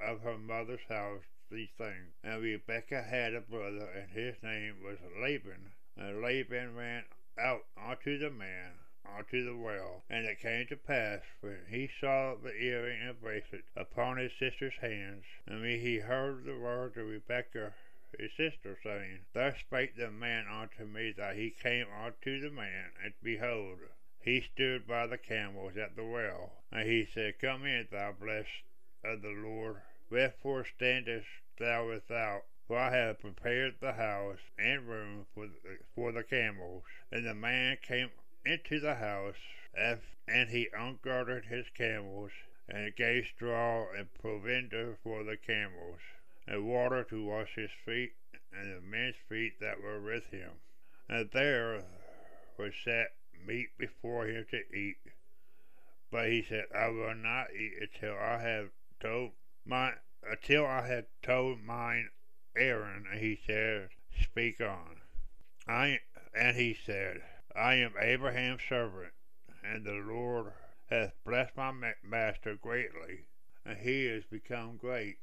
of 0.00 0.20
her 0.20 0.38
mother's 0.38 0.84
house 0.88 1.24
these 1.50 1.70
things. 1.78 2.12
And 2.22 2.42
Rebekah 2.42 3.02
had 3.02 3.34
a 3.34 3.40
brother, 3.40 3.88
and 3.88 4.10
his 4.10 4.34
name 4.42 4.82
was 4.82 4.98
Laban. 5.20 5.72
And 5.96 6.20
Laban 6.20 6.74
ran 6.74 7.04
out 7.38 7.64
unto 7.76 8.18
the 8.18 8.30
man 8.30 8.72
unto 9.16 9.44
the 9.44 9.56
well. 9.56 10.02
And 10.10 10.26
it 10.26 10.40
came 10.40 10.66
to 10.66 10.76
pass, 10.76 11.20
when 11.40 11.66
he 11.68 11.88
saw 12.00 12.34
the 12.34 12.54
earring 12.54 13.00
and 13.00 13.20
bracelet 13.20 13.64
upon 13.76 14.16
his 14.16 14.32
sister's 14.38 14.76
hands, 14.80 15.24
and 15.46 15.60
when 15.60 15.80
he 15.80 15.98
heard 15.98 16.44
the 16.44 16.58
words 16.58 16.96
of 16.96 17.06
Rebekah 17.06 17.72
his 18.18 18.32
sister, 18.36 18.78
saying, 18.82 19.20
Thus 19.32 19.58
spake 19.58 19.96
the 19.96 20.10
man 20.10 20.46
unto 20.48 20.84
me 20.84 21.12
that 21.12 21.36
he 21.36 21.50
came 21.50 21.86
unto 21.92 22.40
the 22.40 22.50
man, 22.50 22.90
and 23.02 23.14
behold, 23.22 23.78
he 24.26 24.40
stood 24.40 24.88
by 24.88 25.06
the 25.06 25.16
camels 25.16 25.76
at 25.76 25.94
the 25.94 26.04
well. 26.04 26.50
And 26.72 26.88
he 26.88 27.06
said, 27.14 27.38
Come 27.38 27.64
in, 27.64 27.86
thou 27.92 28.10
blessed 28.10 28.64
of 29.04 29.22
the 29.22 29.28
Lord. 29.28 29.76
Wherefore 30.10 30.64
standest 30.64 31.28
thou 31.60 31.86
without? 31.86 32.42
For 32.66 32.76
I 32.76 32.90
have 32.90 33.20
prepared 33.20 33.74
the 33.80 33.92
house 33.92 34.40
and 34.58 34.88
room 34.88 35.26
for 35.32 35.46
the, 35.46 35.78
for 35.94 36.10
the 36.10 36.24
camels. 36.24 36.82
And 37.12 37.24
the 37.24 37.34
man 37.34 37.78
came 37.80 38.10
into 38.44 38.80
the 38.80 38.96
house, 38.96 39.36
and 39.76 40.50
he 40.50 40.70
ungirded 40.76 41.44
his 41.44 41.66
camels, 41.76 42.32
and 42.68 42.96
gave 42.96 43.26
straw 43.26 43.86
and 43.96 44.12
provender 44.14 44.98
for 45.04 45.22
the 45.22 45.36
camels, 45.36 46.00
and 46.48 46.66
water 46.66 47.04
to 47.04 47.24
wash 47.24 47.54
his 47.54 47.70
feet, 47.84 48.14
and 48.52 48.76
the 48.76 48.80
men's 48.80 49.14
feet 49.28 49.60
that 49.60 49.80
were 49.80 50.00
with 50.00 50.26
him. 50.32 50.50
And 51.08 51.30
there 51.32 51.84
was 52.58 52.72
set 52.84 53.12
meat 53.46 53.68
before 53.78 54.26
him 54.26 54.44
to 54.50 54.76
eat. 54.76 54.98
But 56.10 56.28
he 56.28 56.42
said, 56.42 56.66
I 56.74 56.88
will 56.88 57.14
not 57.14 57.52
eat 57.54 57.74
until 57.80 58.16
I 58.16 58.38
have 58.38 58.70
told 59.00 59.32
my 59.64 59.94
until 60.22 60.66
I 60.66 60.86
had 60.86 61.06
told 61.22 61.62
mine 61.62 62.10
errand. 62.56 63.06
And 63.10 63.20
he 63.20 63.40
said, 63.46 63.90
Speak 64.22 64.60
on. 64.60 65.00
I 65.68 66.00
and 66.34 66.56
he 66.56 66.74
said, 66.74 67.22
I 67.54 67.74
am 67.76 67.94
Abraham's 67.98 68.62
servant, 68.68 69.12
and 69.64 69.84
the 69.84 69.94
Lord 69.94 70.52
hath 70.90 71.14
blessed 71.24 71.56
my 71.56 71.72
master 72.02 72.54
greatly, 72.54 73.26
and 73.64 73.78
he 73.78 74.06
is 74.06 74.24
become 74.24 74.76
great, 74.76 75.16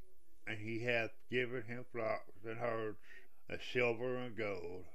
and 0.47 0.57
he 0.57 0.83
hath 0.83 1.11
given 1.29 1.63
him 1.63 1.85
flocks 1.91 2.43
and 2.45 2.57
herds, 2.57 2.97
and 3.47 3.59
silver 3.71 4.17
and 4.17 4.35
gold, 4.35 4.85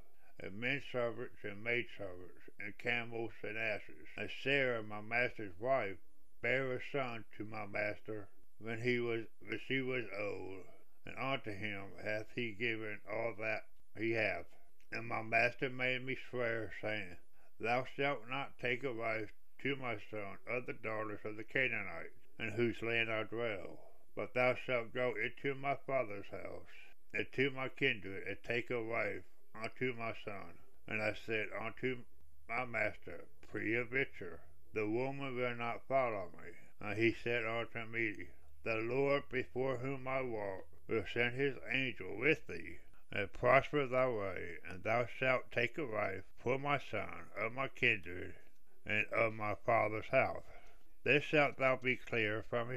and 0.41 0.61
men 0.61 0.81
servants 0.93 1.43
and 1.43 1.65
maid 1.65 1.87
servants, 1.97 2.49
and 2.61 2.79
camels 2.79 3.33
and 3.43 3.59
asses. 3.59 4.07
And 4.17 4.31
Sarah, 4.43 4.83
my 4.83 5.01
master's 5.01 5.59
wife, 5.59 5.97
bare 6.41 6.75
a 6.75 6.81
son 6.93 7.25
to 7.37 7.45
my 7.45 7.67
master 7.67 8.29
when 8.61 8.81
he 8.81 9.01
was 9.01 9.25
when 9.41 9.59
she 9.67 9.81
was 9.81 10.05
old, 10.17 10.65
and 11.05 11.19
unto 11.19 11.51
him 11.51 11.87
hath 12.05 12.27
he 12.35 12.53
given 12.53 13.01
all 13.11 13.35
that 13.41 13.67
he 13.97 14.13
hath. 14.13 14.47
And 14.93 15.07
my 15.07 15.23
master 15.23 15.69
made 15.69 16.05
me 16.05 16.17
swear, 16.31 16.73
saying, 16.81 17.17
Thou 17.59 17.85
shalt 17.97 18.29
not 18.29 18.59
take 18.61 18.85
a 18.85 18.93
wife 18.93 19.31
to 19.63 19.75
my 19.75 19.99
son 20.09 20.39
of 20.47 20.67
the 20.67 20.73
daughters 20.73 21.21
of 21.25 21.37
the 21.37 21.45
Canaanites, 21.45 22.15
in 22.39 22.53
whose 22.53 22.81
land 22.81 23.11
I 23.11 23.25
dwell, 23.25 23.81
but 24.15 24.35
thou 24.35 24.55
shalt 24.55 24.95
go 24.95 25.15
into 25.17 25.57
my 25.57 25.75
father's 25.87 26.29
house, 26.31 26.71
and 27.13 27.27
to 27.33 27.51
my 27.51 27.69
kindred, 27.69 28.27
and 28.29 28.37
take 28.45 28.71
a 28.71 28.81
wife 28.81 29.25
unto 29.55 29.95
my 29.95 30.15
son. 30.25 30.59
And 30.87 31.03
I 31.03 31.15
said 31.27 31.49
unto 31.59 31.99
my 32.49 32.65
master, 32.65 33.25
Peradventure, 33.51 34.41
the 34.73 34.89
woman 34.89 35.37
will 35.37 35.55
not 35.55 35.87
follow 35.89 36.29
me. 36.33 36.51
And 36.81 36.99
he 36.99 37.13
said 37.25 37.45
unto 37.45 37.85
me, 37.87 38.29
The 38.65 38.77
Lord 38.77 39.29
before 39.31 39.79
whom 39.79 40.07
I 40.07 40.23
walk 40.23 40.67
will 40.87 41.05
send 41.13 41.35
his 41.35 41.57
angel 41.71 42.17
with 42.17 42.47
thee, 42.47 42.79
and 43.11 43.33
prosper 43.33 43.87
thy 43.87 44.09
way, 44.09 44.59
and 44.69 44.83
thou 44.83 45.07
shalt 45.07 45.51
take 45.51 45.79
a 45.79 45.87
wife 45.87 46.25
for 46.39 46.59
my 46.59 46.79
son 46.79 47.31
of 47.37 47.53
my 47.53 47.69
kindred 47.69 48.35
and 48.87 49.07
of 49.07 49.35
my 49.35 49.55
father's 49.55 50.09
house. 50.09 50.45
This 51.05 51.25
shalt 51.25 51.57
thou 51.59 51.77
be 51.77 51.97
clear 51.97 52.45
from 52.49 52.69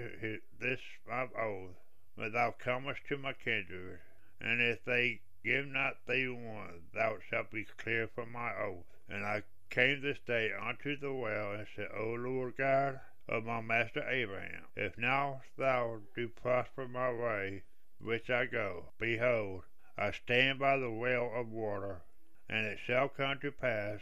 this 0.59 0.81
my 1.07 1.27
oath, 1.37 1.75
when 2.15 2.31
thou 2.31 2.51
comest 2.51 3.05
to 3.07 3.17
my 3.17 3.33
kindred, 3.33 3.99
and 4.39 4.61
if 4.61 4.83
they 4.85 5.21
give 5.43 5.67
not 5.67 6.05
thee 6.07 6.27
one, 6.27 6.83
thou 6.93 7.17
shalt 7.29 7.51
be 7.51 7.63
clear 7.63 8.07
from 8.07 8.31
my 8.31 8.55
oath. 8.55 8.85
And 9.09 9.25
I 9.25 9.43
came 9.69 10.01
this 10.01 10.19
day 10.19 10.51
unto 10.51 10.97
the 10.97 11.13
well, 11.13 11.53
and 11.53 11.67
said, 11.75 11.89
O 11.95 12.13
Lord 12.13 12.57
God 12.57 12.99
of 13.27 13.45
my 13.45 13.61
master 13.61 14.03
Abraham, 14.07 14.65
if 14.75 14.97
now 14.97 15.41
thou 15.57 16.01
do 16.15 16.27
prosper 16.27 16.87
my 16.87 17.11
way 17.11 17.63
which 17.99 18.29
I 18.29 18.45
go, 18.45 18.85
behold, 18.97 19.63
I 19.97 20.11
stand 20.11 20.59
by 20.59 20.77
the 20.77 20.91
well 20.91 21.31
of 21.33 21.51
water, 21.51 22.01
and 22.49 22.65
it 22.65 22.79
shall 22.85 23.09
come 23.09 23.39
to 23.39 23.51
pass 23.51 24.01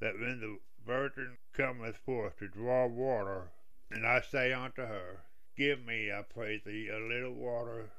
that 0.00 0.18
when 0.18 0.40
the 0.40 0.58
virgin 0.86 1.38
cometh 1.52 1.96
forth 1.96 2.38
to 2.38 2.48
draw 2.48 2.86
water, 2.86 3.50
and 3.90 4.06
I 4.06 4.20
say 4.20 4.52
unto 4.52 4.82
her, 4.82 5.22
Give 5.56 5.84
me, 5.84 6.12
I 6.12 6.22
pray 6.22 6.62
thee, 6.64 6.88
a 6.88 6.98
little 6.98 7.34
water 7.34 7.90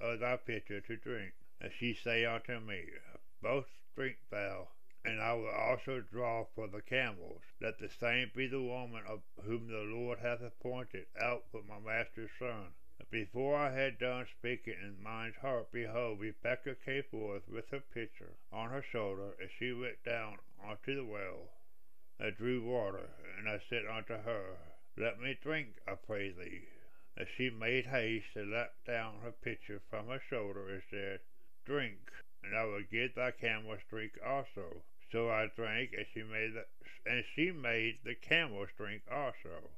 of 0.00 0.20
thy 0.20 0.36
pitcher 0.36 0.80
to 0.82 0.96
drink, 0.96 1.32
and 1.60 1.72
she 1.72 1.92
say 1.92 2.24
unto 2.24 2.60
me, 2.60 2.84
Both 3.42 3.66
drink 3.94 4.18
thou, 4.30 4.68
and 5.04 5.20
I 5.20 5.32
will 5.34 5.50
also 5.50 6.00
draw 6.00 6.44
for 6.54 6.68
the 6.68 6.82
camels. 6.82 7.42
Let 7.60 7.78
the 7.78 7.88
same 7.88 8.30
be 8.34 8.46
the 8.46 8.62
woman 8.62 9.02
of 9.06 9.22
whom 9.42 9.66
the 9.66 9.78
Lord 9.78 10.20
hath 10.20 10.40
appointed 10.40 11.06
out 11.20 11.44
for 11.50 11.62
my 11.62 11.80
master's 11.80 12.30
son. 12.38 12.74
Before 13.10 13.56
I 13.56 13.72
had 13.72 13.98
done 13.98 14.26
speaking 14.38 14.74
in 14.80 15.02
mine 15.02 15.34
heart, 15.40 15.72
behold, 15.72 16.20
Rebekah 16.20 16.76
came 16.84 17.04
forth 17.04 17.48
with 17.48 17.68
her 17.70 17.80
pitcher 17.80 18.34
on 18.52 18.70
her 18.70 18.82
shoulder, 18.82 19.34
and 19.40 19.50
she 19.58 19.72
went 19.72 20.04
down 20.04 20.38
unto 20.62 20.94
the 20.94 21.04
well, 21.04 21.48
and 22.18 22.36
drew 22.36 22.62
water. 22.62 23.08
And 23.36 23.48
I 23.48 23.60
said 23.68 23.86
unto 23.86 24.14
her, 24.14 24.58
Let 24.96 25.20
me 25.20 25.38
drink, 25.40 25.80
I 25.86 25.94
pray 25.94 26.30
thee. 26.30 26.68
And 27.16 27.26
she 27.36 27.50
made 27.50 27.86
haste 27.86 28.36
and 28.36 28.50
let 28.52 28.84
down 28.84 29.20
her 29.22 29.32
pitcher 29.32 29.80
from 29.88 30.08
her 30.08 30.20
shoulder, 30.28 30.68
and 30.68 30.82
said, 30.90 31.20
Drink, 31.68 32.10
and 32.42 32.56
I 32.56 32.64
will 32.64 32.82
give 32.90 33.14
thy 33.14 33.30
camels 33.30 33.80
drink 33.90 34.12
also. 34.24 34.82
So 35.12 35.28
I 35.28 35.48
drank, 35.54 35.92
and 35.92 36.06
she 36.14 36.22
made 36.22 36.54
the, 36.54 36.64
and 37.04 37.22
she 37.36 37.50
made 37.50 37.98
the 38.04 38.14
camels 38.14 38.70
drink 38.78 39.02
also. 39.10 39.68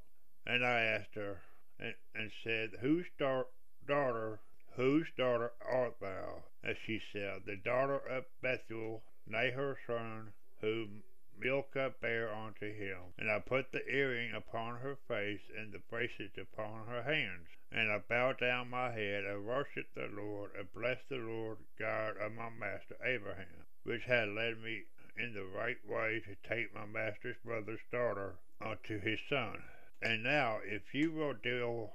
And 0.46 0.64
I 0.64 0.82
asked 0.82 1.16
her, 1.16 1.42
and, 1.80 1.94
and 2.14 2.30
said, 2.44 2.70
Whose 2.80 3.06
da- 3.18 3.50
daughter, 3.88 4.38
whose 4.76 5.08
daughter 5.16 5.50
art 5.60 5.98
thou? 6.00 6.44
And 6.62 6.76
she 6.86 7.02
said, 7.12 7.42
The 7.44 7.56
daughter 7.56 7.98
of 7.98 8.24
Bethuel, 8.40 9.02
Nahor's 9.26 9.78
son, 9.84 10.32
whom 10.60 11.02
Milcah 11.40 11.94
bare 12.00 12.32
unto 12.32 12.72
him. 12.72 13.14
And 13.18 13.30
I 13.30 13.38
put 13.38 13.72
the 13.72 13.86
earring 13.88 14.34
upon 14.34 14.80
her 14.80 14.96
face, 15.08 15.50
and 15.56 15.72
the 15.72 15.78
bracelet 15.78 16.36
upon 16.36 16.86
her 16.86 17.02
hands. 17.02 17.48
And 17.72 17.90
I 17.90 17.98
bowed 17.98 18.38
down 18.38 18.68
my 18.68 18.92
head, 18.92 19.24
and 19.24 19.46
worshipped 19.46 19.94
the 19.94 20.08
Lord, 20.08 20.50
and 20.54 20.72
blessed 20.72 21.08
the 21.08 21.16
Lord 21.16 21.58
God 21.78 22.16
of 22.18 22.32
my 22.32 22.50
master 22.50 22.96
Abraham, 23.02 23.66
which 23.84 24.04
had 24.04 24.28
led 24.28 24.58
me 24.58 24.84
in 25.16 25.34
the 25.34 25.44
right 25.44 25.78
way 25.86 26.20
to 26.20 26.48
take 26.48 26.74
my 26.74 26.86
master's 26.86 27.36
brother's 27.44 27.80
daughter 27.90 28.36
unto 28.60 29.00
his 29.00 29.20
son. 29.28 29.62
And 30.02 30.22
now, 30.22 30.60
if 30.64 30.94
you 30.94 31.12
will 31.12 31.34
deal 31.34 31.92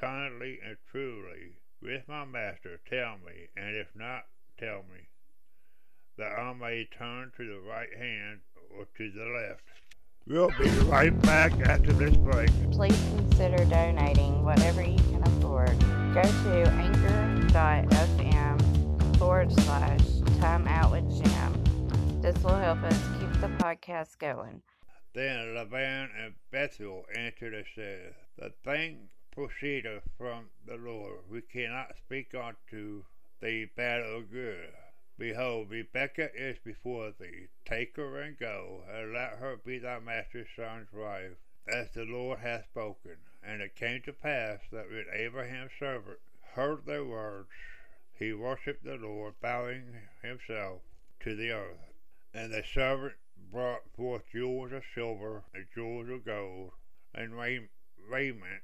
kindly 0.00 0.58
and 0.64 0.76
truly 0.90 1.56
with 1.80 2.08
my 2.08 2.24
master, 2.24 2.80
tell 2.88 3.18
me, 3.18 3.48
and 3.56 3.76
if 3.76 3.94
not, 3.94 4.26
tell 4.58 4.82
me, 4.84 5.08
that 6.18 6.38
I 6.38 6.52
may 6.52 6.88
turn 6.96 7.32
to 7.36 7.46
the 7.46 7.60
right 7.60 7.88
hand 7.96 8.40
or 8.76 8.86
to 8.96 9.10
the 9.10 9.24
left. 9.24 9.64
We'll 10.26 10.52
be 10.58 10.68
right 10.86 11.20
back 11.22 11.52
after 11.60 11.92
this 11.92 12.16
break. 12.16 12.50
Please 12.70 13.00
consider 13.16 13.64
donating 13.64 14.44
whatever 14.44 14.82
you 14.82 14.98
can 14.98 15.22
afford. 15.24 15.78
Go 16.14 16.22
to 16.22 16.68
anchor.fm 16.70 18.58
forward 19.18 19.52
slash 19.52 20.00
time 20.38 20.68
out 20.68 20.92
with 20.92 21.08
Jim. 21.24 22.20
This 22.20 22.36
will 22.44 22.54
help 22.54 22.82
us 22.84 22.98
keep 23.18 23.32
the 23.40 23.48
podcast 23.58 24.18
going. 24.18 24.62
Then 25.14 25.54
Laban 25.54 26.10
and 26.16 26.34
Bethuel 26.50 27.04
answered 27.16 27.54
and 27.54 27.66
said, 27.74 28.14
The 28.38 28.52
thing 28.64 29.08
proceedeth 29.32 30.04
from 30.16 30.50
the 30.66 30.76
Lord. 30.76 31.18
We 31.30 31.40
cannot 31.40 31.96
speak 32.04 32.34
unto 32.34 33.02
thee 33.40 33.66
bad 33.76 34.00
or 34.00 34.22
good. 34.22 34.70
Behold, 35.18 35.70
Rebekah 35.70 36.34
is 36.34 36.58
before 36.64 37.12
thee. 37.18 37.48
Take 37.64 37.96
her 37.96 38.20
and 38.20 38.38
go, 38.38 38.82
and 38.90 39.12
let 39.12 39.38
her 39.38 39.56
be 39.56 39.78
thy 39.78 39.98
master's 40.00 40.48
son's 40.56 40.92
wife, 40.92 41.36
as 41.68 41.90
the 41.92 42.04
Lord 42.04 42.40
hath 42.40 42.64
spoken. 42.64 43.16
And 43.42 43.60
it 43.60 43.76
came 43.76 44.02
to 44.02 44.12
pass 44.12 44.60
that 44.70 44.88
when 44.88 45.06
Abraham's 45.12 45.72
servant 45.78 46.18
heard 46.54 46.86
their 46.86 47.04
words, 47.04 47.48
he 48.14 48.32
worshipped 48.32 48.84
the 48.84 48.96
Lord, 48.96 49.34
bowing 49.40 49.96
himself 50.22 50.82
to 51.20 51.36
the 51.36 51.50
earth. 51.50 51.92
And 52.32 52.52
the 52.52 52.64
servant 52.64 53.14
brought 53.50 53.82
forth 53.94 54.22
jewels 54.32 54.72
of 54.72 54.82
silver 54.94 55.44
and 55.54 55.66
jewels 55.74 56.08
of 56.08 56.24
gold 56.24 56.72
and 57.14 57.34
raiment, 57.36 58.62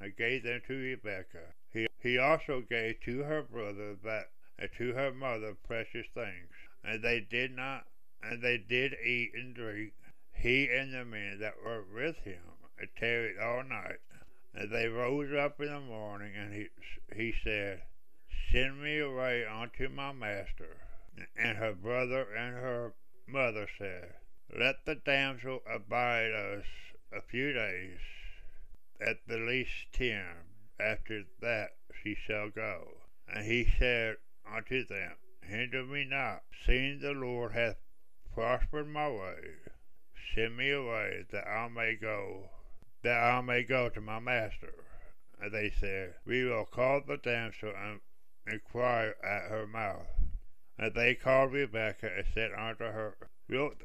and 0.00 0.16
gave 0.16 0.42
them 0.42 0.60
to 0.66 0.74
Rebekah. 0.74 1.54
He, 1.72 1.86
he 2.00 2.18
also 2.18 2.62
gave 2.68 3.00
to 3.02 3.22
her 3.22 3.42
brother 3.42 3.94
that 4.02 4.30
to 4.78 4.92
her 4.94 5.12
mother 5.12 5.54
precious 5.54 6.06
things. 6.14 6.50
And 6.82 7.02
they 7.02 7.20
did 7.20 7.54
not, 7.54 7.86
and 8.22 8.42
they 8.42 8.58
did 8.58 8.94
eat 9.04 9.32
and 9.34 9.54
drink, 9.54 9.92
he 10.32 10.68
and 10.70 10.92
the 10.92 11.04
men 11.04 11.38
that 11.40 11.62
were 11.64 11.84
with 11.92 12.16
him, 12.18 12.42
and 12.78 12.88
tarried 12.98 13.38
all 13.38 13.62
night. 13.64 14.00
And 14.54 14.70
they 14.70 14.88
rose 14.88 15.32
up 15.34 15.60
in 15.60 15.68
the 15.68 15.80
morning, 15.80 16.32
and 16.36 16.52
he, 16.52 16.68
he 17.14 17.34
said, 17.44 17.82
Send 18.50 18.82
me 18.82 18.98
away 18.98 19.44
unto 19.44 19.88
my 19.88 20.12
master. 20.12 20.78
And 21.36 21.58
her 21.58 21.72
brother 21.72 22.22
and 22.34 22.54
her 22.54 22.94
mother 23.26 23.68
said, 23.78 24.14
Let 24.56 24.84
the 24.84 24.94
damsel 24.94 25.62
abide 25.66 26.32
us 26.32 26.64
a 27.12 27.20
few 27.20 27.52
days, 27.52 27.98
at 29.00 29.26
the 29.26 29.38
least 29.38 29.92
ten. 29.92 30.26
After 30.78 31.24
that 31.40 31.70
she 32.02 32.14
shall 32.26 32.50
go. 32.50 32.98
And 33.28 33.44
he 33.46 33.66
said 33.78 34.16
unto 34.46 34.84
them, 34.84 35.12
Hinder 35.42 35.84
me 35.84 36.04
not, 36.04 36.42
seeing 36.64 37.00
the 37.00 37.12
Lord 37.12 37.52
hath 37.52 37.76
prospered 38.32 38.88
my 38.88 39.08
way. 39.08 39.56
Send 40.34 40.56
me 40.56 40.70
away, 40.70 41.24
that 41.30 41.46
I 41.46 41.68
may 41.68 41.94
go, 41.94 42.50
that 43.02 43.22
I 43.22 43.40
may 43.40 43.62
go 43.62 43.88
to 43.88 44.00
my 44.00 44.18
master. 44.18 44.74
And 45.40 45.52
they 45.52 45.70
said, 45.70 46.14
We 46.24 46.44
will 46.44 46.64
call 46.64 47.00
the 47.00 47.16
damsel 47.16 47.72
and 47.76 48.00
inquire 48.46 49.16
at 49.22 49.50
her 49.50 49.66
mouth. 49.66 50.08
And 50.78 50.94
they 50.94 51.14
called 51.14 51.52
Rebekah 51.52 52.16
and 52.16 52.26
said 52.34 52.52
unto 52.52 52.84
her, 52.84 53.16
Wilt 53.48 53.82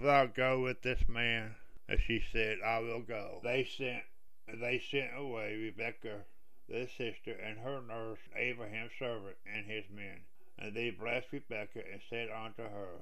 thou 0.00 0.26
go 0.26 0.60
with 0.62 0.82
this 0.82 1.08
man? 1.08 1.56
And 1.88 2.00
she 2.00 2.22
said, 2.32 2.58
I 2.64 2.78
will 2.78 3.02
go. 3.02 3.40
They 3.42 3.64
sent 3.64 4.04
they 4.48 4.78
sent 4.78 5.16
away 5.16 5.56
Rebekah 5.56 6.24
their 6.68 6.88
sister 6.88 7.32
and 7.32 7.58
her 7.58 7.80
nurse 7.80 8.20
Abraham's 8.36 8.92
servant 8.98 9.36
and 9.46 9.66
his 9.66 9.84
men. 9.90 10.20
And 10.58 10.74
they 10.74 10.90
blessed 10.90 11.32
Rebekah 11.32 11.90
and 11.92 12.00
said 12.08 12.30
unto 12.30 12.62
her, 12.62 13.00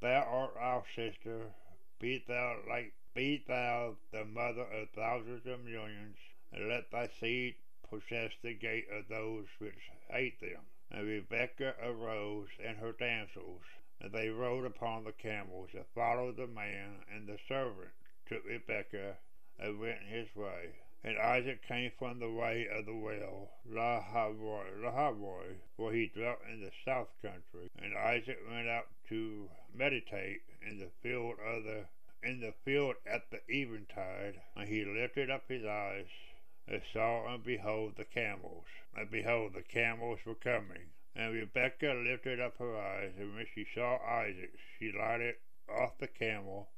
Thou 0.00 0.22
art 0.22 0.56
our 0.58 0.84
sister, 0.94 1.52
be 1.98 2.24
thou 2.26 2.60
like 2.68 2.92
be 3.14 3.44
thou 3.46 3.96
the 4.10 4.24
mother 4.24 4.62
of 4.62 4.90
thousands 4.90 5.46
of 5.46 5.64
millions, 5.64 6.16
and 6.52 6.68
let 6.68 6.90
thy 6.90 7.08
seed 7.20 7.54
possess 7.88 8.32
the 8.42 8.54
gate 8.54 8.88
of 8.90 9.08
those 9.08 9.46
which 9.58 9.90
hate 10.08 10.40
them. 10.40 10.60
And 10.90 11.06
Rebekah 11.06 11.76
arose 11.82 12.48
and 12.62 12.78
her 12.78 12.92
damsels, 12.92 13.62
and 14.00 14.12
they 14.12 14.28
rode 14.28 14.64
upon 14.64 15.04
the 15.04 15.12
camels 15.12 15.70
and 15.74 15.86
followed 15.94 16.36
the 16.36 16.46
man, 16.46 17.04
and 17.12 17.26
the 17.26 17.38
servant 17.46 17.90
took 18.26 18.44
Rebekah 18.44 19.16
and 19.58 19.78
went 19.78 20.02
his 20.02 20.34
way. 20.34 20.70
And 21.06 21.18
Isaac 21.18 21.60
came 21.68 21.92
from 21.98 22.18
the 22.18 22.30
way 22.30 22.66
of 22.66 22.86
the 22.86 22.94
well, 22.94 23.50
Lahairoi, 23.70 24.80
Lahairoi, 24.80 25.56
for 25.76 25.92
he 25.92 26.06
dwelt 26.06 26.38
in 26.50 26.62
the 26.62 26.72
south 26.82 27.10
country. 27.20 27.70
And 27.76 27.94
Isaac 27.94 28.38
went 28.50 28.68
out 28.68 28.86
to 29.10 29.50
meditate 29.74 30.40
in 30.66 30.78
the 30.78 30.88
field 31.02 31.34
of 31.40 31.64
the 31.64 31.84
in 32.22 32.40
the 32.40 32.54
field 32.64 32.94
at 33.04 33.30
the 33.30 33.42
eventide, 33.50 34.40
and 34.56 34.66
he 34.66 34.82
lifted 34.86 35.28
up 35.28 35.46
his 35.46 35.66
eyes 35.66 36.06
and 36.66 36.80
saw 36.90 37.34
and 37.34 37.44
behold 37.44 37.96
the 37.96 38.06
camels. 38.06 38.64
And 38.96 39.10
behold 39.10 39.52
the 39.52 39.62
camels 39.62 40.20
were 40.24 40.34
coming. 40.34 40.88
And 41.14 41.34
Rebekah 41.34 42.02
lifted 42.02 42.40
up 42.40 42.56
her 42.56 42.78
eyes, 42.78 43.12
and 43.18 43.34
when 43.34 43.46
she 43.54 43.66
saw 43.74 43.98
Isaac, 43.98 44.54
she 44.78 44.90
lighted 44.90 45.36
off 45.68 45.98
the 45.98 46.08
camel. 46.08 46.70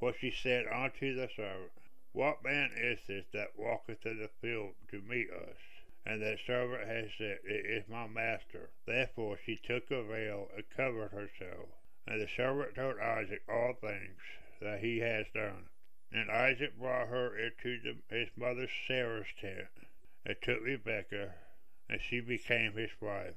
For 0.00 0.12
she 0.12 0.32
said 0.32 0.66
unto 0.66 1.14
the 1.14 1.28
servant, 1.36 1.70
what 2.16 2.42
man 2.42 2.70
is 2.74 2.98
this 3.06 3.26
that 3.34 3.58
walketh 3.58 4.06
in 4.06 4.18
the 4.18 4.30
field 4.40 4.72
to 4.90 5.02
meet 5.02 5.28
us? 5.30 5.58
And 6.06 6.22
that 6.22 6.38
servant 6.46 6.88
has 6.88 7.10
said, 7.18 7.40
It 7.44 7.66
is 7.66 7.86
my 7.90 8.06
master. 8.06 8.70
Therefore 8.86 9.38
she 9.44 9.56
took 9.56 9.90
a 9.90 10.02
veil 10.02 10.48
and 10.56 10.64
covered 10.74 11.10
herself. 11.10 11.68
And 12.06 12.22
the 12.22 12.26
servant 12.34 12.74
told 12.74 12.98
Isaac 12.98 13.42
all 13.46 13.74
things 13.74 14.16
that 14.62 14.80
he 14.80 15.00
has 15.00 15.26
done. 15.34 15.66
And 16.10 16.30
Isaac 16.30 16.78
brought 16.78 17.08
her 17.08 17.36
into 17.36 17.78
the, 17.82 18.16
his 18.16 18.30
mother 18.34 18.66
Sarah's 18.88 19.26
tent, 19.38 19.68
and 20.24 20.36
took 20.40 20.62
Rebekah, 20.62 21.34
and 21.90 22.00
she 22.00 22.20
became 22.20 22.72
his 22.72 22.98
wife. 22.98 23.36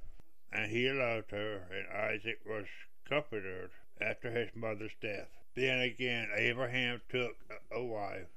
And 0.54 0.72
he 0.72 0.90
loved 0.90 1.32
her, 1.32 1.68
and 1.70 1.90
Isaac 1.90 2.40
was 2.46 2.68
comforted 3.04 3.72
after 4.00 4.32
his 4.32 4.56
mother's 4.56 4.96
death. 5.02 5.28
Then 5.54 5.82
again 5.82 6.30
Abraham 6.34 7.02
took 7.10 7.36
a 7.70 7.84
wife 7.84 8.30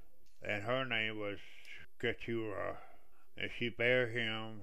and 0.47 0.63
her 0.63 0.85
name 0.85 1.19
was 1.19 1.39
Keturah. 2.01 2.79
And 3.37 3.51
she 3.59 3.69
bare 3.71 4.09
him 4.09 4.61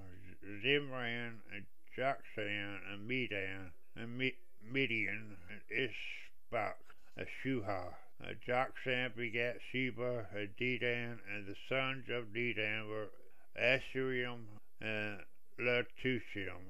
Zimran 0.64 1.40
and 1.54 1.66
Jokshan 1.98 2.80
and 2.92 3.08
Medan 3.08 3.72
and 3.96 4.32
Midian 4.72 5.38
and 5.50 5.62
Ishbak 5.72 6.76
and 7.18 7.28
Shuha. 7.44 7.94
And 8.22 8.38
Jokshan 8.48 9.16
begat 9.16 9.60
Sheba 9.72 10.28
and 10.36 10.50
Dedan, 10.60 11.20
and 11.34 11.48
the 11.48 11.56
sons 11.70 12.10
of 12.10 12.34
Dedan 12.34 12.90
were 12.90 13.10
Asherim, 13.58 14.46
and 14.82 15.20
Letushim 15.60 16.64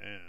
and 0.00 0.20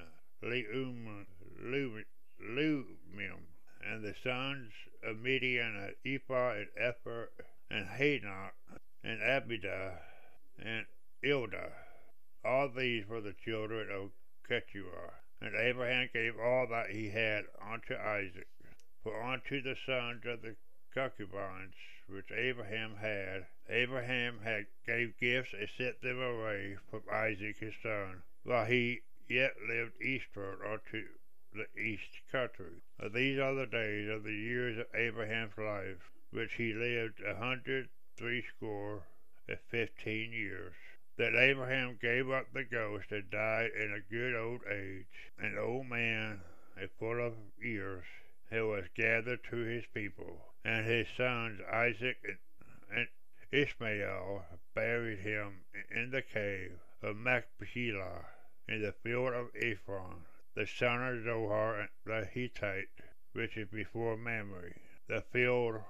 Leum, 0.44 1.26
Lumim, 1.62 3.44
and 3.82 4.04
the 4.04 4.16
sons 4.24 4.72
of 5.04 5.18
Midian 5.18 5.76
and 5.76 5.96
Ephah 6.06 6.56
and 6.58 6.68
Epher 6.78 7.28
and 7.72 7.88
Hanoch, 7.88 8.54
and 9.04 9.22
Abidah, 9.22 10.00
and 10.58 10.86
Ildah. 11.24 11.72
All 12.44 12.70
these 12.70 13.08
were 13.08 13.22
the 13.22 13.36
children 13.46 13.90
of 13.92 14.12
Keturah. 14.48 15.14
And 15.42 15.56
Abraham 15.56 16.10
gave 16.12 16.40
all 16.40 16.68
that 16.68 16.90
he 16.90 17.10
had 17.10 17.46
unto 17.62 17.96
Isaac. 17.96 18.48
For 19.04 19.22
unto 19.22 19.62
the 19.62 19.76
sons 19.86 20.26
of 20.26 20.42
the 20.42 20.56
concubines 20.94 21.76
which 22.08 22.32
Abraham 22.32 22.96
had, 22.96 23.46
Abraham 23.70 24.40
had 24.44 24.66
gave 24.86 25.20
gifts 25.20 25.54
and 25.54 25.70
sent 25.78 26.02
them 26.02 26.20
away 26.20 26.78
from 26.90 27.04
Isaac 27.12 27.58
his 27.60 27.76
son, 27.84 28.24
while 28.44 28.66
he 28.66 29.02
yet 29.28 29.54
lived 29.68 30.02
eastward 30.02 30.60
unto 30.66 31.08
the 31.54 31.68
east 31.80 32.20
country. 32.32 32.82
These 33.14 33.40
are 33.40 33.54
the 33.54 33.68
days 33.68 34.10
of 34.10 34.24
the 34.24 34.34
years 34.34 34.80
of 34.80 34.88
Abraham's 34.96 35.58
life 35.58 36.10
which 36.32 36.54
he 36.54 36.74
lived 36.74 37.22
a 37.22 37.36
hundred 37.36 37.90
threescore 38.16 39.08
and 39.48 39.58
uh, 39.58 39.62
fifteen 39.70 40.32
years. 40.32 40.74
That 41.18 41.36
Abraham 41.36 41.98
gave 42.00 42.30
up 42.30 42.54
the 42.54 42.64
ghost 42.64 43.12
and 43.12 43.30
died 43.30 43.72
in 43.72 43.92
a 43.92 44.14
good 44.14 44.36
old 44.36 44.62
age, 44.72 45.32
an 45.38 45.58
old 45.58 45.88
man 45.88 46.42
and 46.78 46.90
full 47.00 47.20
of 47.20 47.34
years, 47.62 48.06
who 48.50 48.70
was 48.70 48.86
gathered 48.96 49.44
to 49.46 49.58
his 49.58 49.86
people, 49.94 50.54
and 50.64 50.86
his 50.86 51.08
sons 51.18 51.62
Isaac 51.72 52.40
and 52.92 53.08
Ishmael 53.52 54.46
buried 54.76 55.20
him 55.20 55.62
in 55.90 56.12
the 56.12 56.22
cave 56.22 56.80
of 57.02 57.16
Machpelah 57.16 58.26
in 58.68 58.84
the 58.84 58.92
field 58.92 59.34
of 59.34 59.50
Ephron, 59.56 60.26
the 60.54 60.68
son 60.68 61.02
of 61.04 61.24
Zohar 61.24 61.90
the 62.06 62.26
Hittite, 62.26 62.90
which 63.34 63.58
is 63.58 63.68
before 63.70 64.16
Mamre. 64.16 64.76
The 65.08 65.22
field 65.22 65.82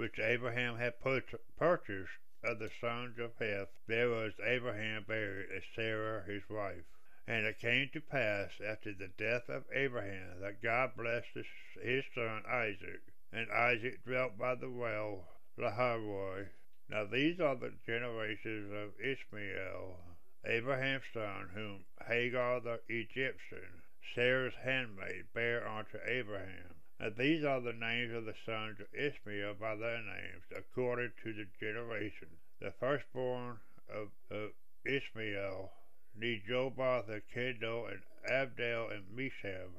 which 0.00 0.18
Abraham 0.18 0.78
had 0.78 0.98
purchased 0.98 2.18
of 2.42 2.58
the 2.58 2.70
sons 2.80 3.18
of 3.18 3.36
Heth, 3.38 3.68
there 3.86 4.08
was 4.08 4.32
Abraham 4.42 5.04
buried 5.06 5.50
as 5.54 5.62
Sarah 5.76 6.24
his 6.24 6.42
wife. 6.48 6.86
And 7.26 7.44
it 7.44 7.58
came 7.58 7.90
to 7.92 8.00
pass 8.00 8.48
after 8.66 8.94
the 8.94 9.08
death 9.08 9.50
of 9.50 9.66
Abraham 9.70 10.40
that 10.40 10.62
God 10.62 10.96
blessed 10.96 11.46
his 11.82 12.04
son 12.14 12.44
Isaac, 12.48 13.02
and 13.30 13.52
Isaac 13.52 14.02
dwelt 14.02 14.38
by 14.38 14.54
the 14.54 14.70
well 14.70 15.28
Lahairoi. 15.58 16.48
Now 16.88 17.04
these 17.04 17.38
are 17.38 17.56
the 17.56 17.74
generations 17.84 18.72
of 18.72 18.98
Ishmael, 18.98 20.00
Abraham's 20.46 21.04
son, 21.12 21.50
whom 21.52 21.84
Hagar 22.08 22.60
the 22.60 22.80
Egyptian, 22.88 23.82
Sarah's 24.14 24.54
handmaid, 24.64 25.26
bare 25.34 25.68
unto 25.68 25.98
Abraham. 26.06 26.79
And 27.02 27.16
these 27.16 27.44
are 27.44 27.62
the 27.62 27.72
names 27.72 28.12
of 28.12 28.26
the 28.26 28.34
sons 28.44 28.78
of 28.78 28.94
Ishmael 28.94 29.54
by 29.54 29.74
their 29.74 30.02
names, 30.02 30.44
according 30.54 31.12
to 31.24 31.32
the 31.32 31.46
generation. 31.58 32.28
The 32.60 32.74
firstborn 32.78 33.56
of, 33.88 34.08
of 34.30 34.50
Ishmael, 34.84 35.72
Nejobath 36.20 37.08
and 37.08 37.22
Kedar 37.32 37.88
and 37.88 38.02
Abdel 38.30 38.90
and 38.90 39.04
Misham, 39.16 39.70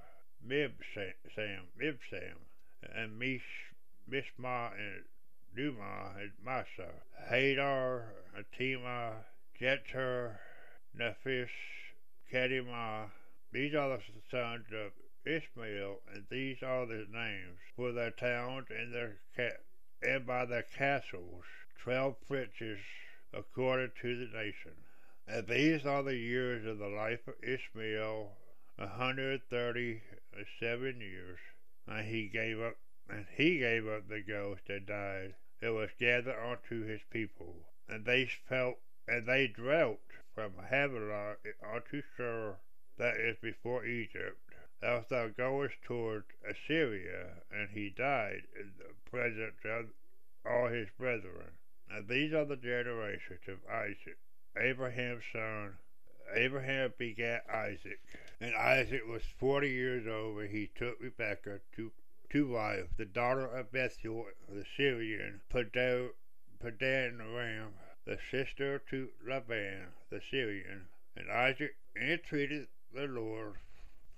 Mibsam, 0.44 1.14
Mibsam, 1.80 2.38
and 2.96 3.20
Mish, 3.20 3.72
Mishma 4.10 4.72
and 4.74 5.04
Dumah 5.56 6.20
and 6.20 6.32
Massa, 6.44 6.90
Hadar 7.30 8.06
and 8.36 8.46
Tema, 8.58 9.14
Jether, 9.60 10.38
Nephis, 10.98 11.50
Kedimah. 12.34 13.12
These 13.52 13.76
are 13.76 13.90
the 13.90 14.02
sons 14.32 14.66
of 14.74 14.92
Ishmael, 15.24 16.02
and 16.12 16.26
these 16.30 16.64
are 16.64 16.86
their 16.86 17.06
names, 17.06 17.60
for 17.76 17.92
their 17.92 18.12
towns 18.12 18.68
and 18.70 18.94
their 18.94 19.18
ca- 19.36 19.62
and 20.02 20.26
by 20.26 20.46
their 20.46 20.64
castles, 20.64 21.46
twelve 21.78 22.16
princes 22.28 22.80
according 23.32 23.92
to 24.02 24.18
the 24.18 24.38
nation. 24.38 24.74
And 25.28 25.48
these 25.48 25.86
are 25.86 26.02
the 26.02 26.16
years 26.16 26.66
of 26.66 26.80
the 26.80 26.88
life 26.88 27.28
of 27.28 27.36
Ishmael, 27.44 28.36
a 28.78 28.88
hundred 28.88 29.48
thirty 29.50 30.02
seven 30.60 31.00
years. 31.02 31.40
And 31.86 32.08
he 32.08 32.28
gave 32.28 32.60
up 32.60 32.78
and 33.08 33.28
he 33.36 33.60
gave 33.60 33.88
up 33.88 34.08
the 34.08 34.22
ghost 34.22 34.70
and 34.70 34.86
died, 34.86 35.36
and 35.62 35.76
was 35.76 35.92
gathered 36.00 36.40
unto 36.40 36.84
his 36.84 37.02
people. 37.12 37.56
And 37.88 38.06
they 38.06 38.26
felt 38.26 38.80
and 39.08 39.28
they 39.28 39.48
dwelt 39.48 40.00
from 40.34 40.54
Havilah 40.70 41.36
unto 41.62 42.02
Shur 42.16 42.58
that 42.98 43.18
is 43.18 43.38
before 43.42 43.86
Egypt, 43.86 44.51
as 44.82 45.08
thou 45.10 45.28
goest 45.28 45.76
toward 45.84 46.24
Assyria, 46.44 47.44
and 47.52 47.70
he 47.70 47.89
died 47.89 48.44
in 48.60 48.72
the 48.78 48.94
presence 49.10 49.63
of 49.63 49.88
all 50.46 50.67
his 50.67 50.89
brethren. 50.98 51.52
And 51.89 52.08
these 52.08 52.34
are 52.34 52.46
the 52.46 52.56
generations 52.56 53.41
of 53.48 53.60
Isaac, 53.70 54.17
Abraham's 54.58 55.24
son. 55.32 55.78
Abraham 56.34 56.94
begat 56.98 57.46
Isaac, 57.50 58.00
and 58.39 58.56
Isaac 58.56 59.06
was 59.06 59.24
forty 59.38 59.70
years 59.70 60.08
old 60.08 60.38
when 60.38 60.50
he 60.50 60.72
took 60.74 61.00
Rebekah 61.02 61.60
to, 61.76 61.91
to 62.30 62.48
wife, 62.48 62.88
the 62.98 63.06
daughter 63.06 63.46
of 63.46 63.72
Bethuel 63.72 64.28
the 64.48 64.65
Syrian, 64.78 65.41
Padan 65.50 66.12
Aram, 66.62 67.74
the 68.06 68.17
sister 68.32 68.80
to 68.89 69.10
Laban 69.28 69.88
the 70.10 70.22
Syrian. 70.32 70.88
And 71.15 71.30
Isaac 71.30 71.76
entreated 71.96 72.67
the 72.94 73.08
Lord 73.08 73.56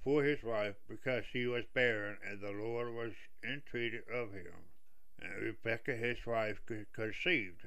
for 0.04 0.22
his 0.24 0.44
wife 0.44 0.76
because 0.89 1.24
she 1.32 1.46
was 1.46 1.63
barren, 1.74 2.18
and 2.30 2.42
the 2.42 2.52
Lord 2.52 2.94
was 2.94 3.13
entreated 3.44 4.04
of 4.10 4.34
him. 4.34 4.54
And 5.22 5.42
Rebekah 5.42 5.96
his 5.96 6.26
wife 6.26 6.60
conceived, 6.94 7.62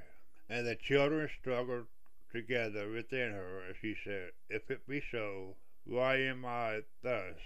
and 0.48 0.66
the 0.66 0.76
children 0.76 1.30
struggled 1.40 1.86
together 2.30 2.90
within 2.90 3.32
her, 3.32 3.62
as 3.70 3.76
she 3.80 3.96
said, 4.04 4.32
If 4.50 4.70
it 4.70 4.86
be 4.86 5.02
so, 5.10 5.56
why 5.84 6.16
am 6.16 6.44
I 6.44 6.82
thus? 7.02 7.38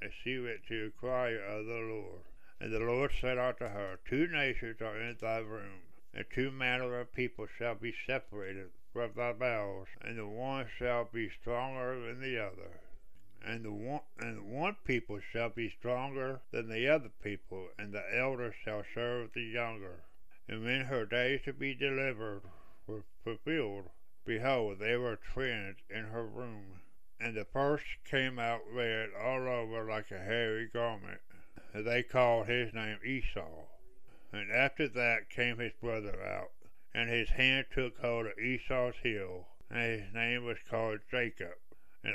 And 0.00 0.10
she 0.24 0.38
went 0.38 0.66
to 0.66 0.92
cry 0.98 1.30
of 1.30 1.66
the 1.66 1.74
Lord. 1.74 2.22
And 2.60 2.72
the 2.72 2.80
Lord 2.80 3.12
said 3.20 3.38
unto 3.38 3.66
her, 3.66 4.00
Two 4.08 4.26
nations 4.26 4.80
are 4.80 4.98
in 4.98 5.16
thy 5.20 5.42
womb, 5.42 5.82
and 6.12 6.24
two 6.32 6.50
manner 6.50 6.98
of 6.98 7.12
people 7.12 7.46
shall 7.58 7.76
be 7.76 7.94
separated 8.06 8.70
from 8.92 9.12
thy 9.14 9.32
bowels, 9.32 9.88
and 10.00 10.18
the 10.18 10.26
one 10.26 10.66
shall 10.78 11.04
be 11.04 11.30
stronger 11.30 12.00
than 12.00 12.20
the 12.20 12.38
other. 12.38 12.80
And 13.44 13.64
the 13.64 13.72
one 13.72 14.02
and 14.18 14.52
one 14.52 14.76
people 14.84 15.18
shall 15.18 15.48
be 15.48 15.68
stronger 15.68 16.42
than 16.52 16.68
the 16.68 16.86
other 16.86 17.10
people, 17.22 17.70
and 17.76 17.92
the 17.92 18.04
elder 18.16 18.54
shall 18.64 18.84
serve 18.94 19.32
the 19.32 19.42
younger. 19.42 20.04
And 20.46 20.62
when 20.62 20.82
her 20.82 21.04
days 21.04 21.42
to 21.46 21.52
be 21.52 21.74
delivered 21.74 22.42
were 22.86 23.02
fulfilled, 23.24 23.90
Behold, 24.24 24.78
they 24.78 24.96
were 24.96 25.16
twins 25.16 25.78
in 25.90 26.04
her 26.04 26.24
womb. 26.24 26.82
And 27.18 27.36
the 27.36 27.44
first 27.44 27.84
came 28.04 28.38
out 28.38 28.60
red 28.70 29.10
all 29.14 29.48
over 29.48 29.84
like 29.88 30.12
a 30.12 30.18
hairy 30.18 30.68
garment. 30.72 31.20
And 31.72 31.84
they 31.84 32.04
called 32.04 32.46
his 32.46 32.72
name 32.72 32.98
Esau. 33.04 33.66
And 34.32 34.52
after 34.52 34.86
that 34.86 35.30
came 35.30 35.58
his 35.58 35.72
brother 35.80 36.22
out, 36.24 36.52
and 36.94 37.10
his 37.10 37.30
hand 37.30 37.66
took 37.72 37.98
hold 37.98 38.26
of 38.26 38.38
Esau's 38.38 38.94
heel, 39.02 39.48
and 39.68 40.00
his 40.00 40.14
name 40.14 40.44
was 40.44 40.58
called 40.68 41.00
Jacob. 41.10 41.58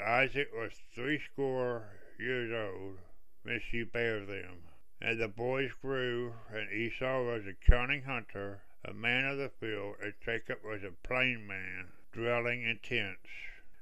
Isaac 0.08 0.54
was 0.56 0.72
threescore 0.96 1.90
years 2.18 2.50
old 2.54 3.00
when 3.44 3.60
she 3.60 3.84
bare 3.84 4.26
them. 4.26 4.64
And 5.02 5.20
the 5.20 5.28
boys 5.28 5.74
grew, 5.82 6.34
and 6.50 6.72
Esau 6.72 7.24
was 7.26 7.46
a 7.46 7.70
cunning 7.70 8.04
hunter, 8.04 8.62
a 8.86 8.94
man 8.94 9.26
of 9.26 9.38
the 9.38 9.50
field, 9.50 9.96
and 10.02 10.14
Jacob 10.24 10.60
was 10.64 10.82
a 10.86 10.92
plain 11.06 11.46
man, 11.46 11.90
dwelling 12.14 12.64
in 12.64 12.80
tents. 12.82 13.30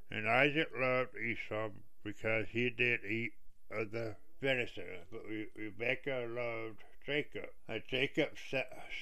And 0.09 0.27
Isaac 0.27 0.71
loved 0.75 1.15
Esau 1.15 1.69
because 2.03 2.47
he 2.49 2.71
did 2.71 3.05
eat 3.05 3.33
of 3.69 3.91
the 3.91 4.15
venison, 4.41 5.05
but 5.11 5.27
Re- 5.29 5.49
Rebekah 5.55 6.25
loved 6.27 6.83
Jacob. 7.05 7.49
And 7.67 7.83
Jacob 7.87 8.35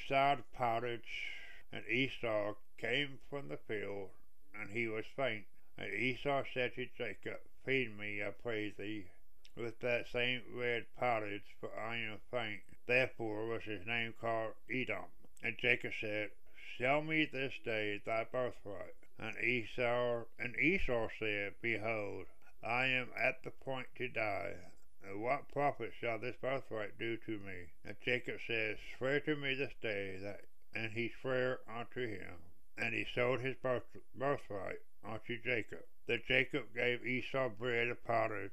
sod 0.10 0.44
pottage, 0.54 1.32
and 1.72 1.88
Esau 1.88 2.56
came 2.78 3.20
from 3.30 3.48
the 3.48 3.58
field, 3.66 4.10
and 4.54 4.72
he 4.72 4.90
was 4.90 5.06
faint. 5.16 5.46
And 5.76 5.92
Esau 5.92 6.44
said 6.54 6.76
to 6.76 6.86
Jacob, 6.98 7.40
Feed 7.66 7.98
me, 7.98 8.24
I 8.24 8.30
pray 8.30 8.70
thee, 8.70 9.10
with 9.56 9.80
that 9.80 10.08
same 10.08 10.44
red 10.54 10.86
pottage, 10.96 11.56
for 11.60 11.76
I 11.76 11.98
am 11.98 12.20
faint. 12.30 12.62
Therefore 12.86 13.48
was 13.48 13.64
his 13.64 13.86
name 13.88 14.14
called 14.14 14.54
Edom. 14.70 15.06
And 15.42 15.58
Jacob 15.58 15.94
said, 16.00 16.30
Sell 16.78 17.02
me 17.02 17.26
this 17.26 17.54
day 17.66 18.02
thy 18.06 18.24
birthright. 18.24 18.96
And 19.18 19.38
Esau 19.40 20.26
and 20.38 20.56
Esau 20.58 21.08
said, 21.18 21.56
Behold, 21.62 22.28
I 22.64 22.86
am 22.86 23.10
at 23.18 23.44
the 23.44 23.52
point 23.52 23.88
to 23.96 24.08
die. 24.08 24.56
And 25.04 25.22
what 25.22 25.50
profit 25.50 25.94
shall 26.00 26.20
this 26.20 26.36
birthright 26.36 27.00
do 27.00 27.18
to 27.18 27.40
me? 27.40 27.74
And 27.84 27.96
Jacob 28.06 28.40
says, 28.46 28.78
Swear 28.98 29.20
to 29.22 29.36
me 29.36 29.56
this 29.56 29.74
day 29.82 30.18
that 30.18 30.46
and 30.76 30.92
he 30.92 31.12
sware 31.22 31.62
unto 31.68 32.08
him. 32.08 32.36
And 32.78 32.94
he 32.94 33.06
sold 33.14 33.40
his 33.40 33.56
birth, 33.56 33.84
birthright 34.16 34.80
unto 35.06 35.42
Jacob. 35.42 35.84
That 36.08 36.26
Jacob 36.28 36.74
gave 36.76 37.06
Esau 37.06 37.50
bread 37.50 37.88
of 37.88 38.04
pottage, 38.04 38.52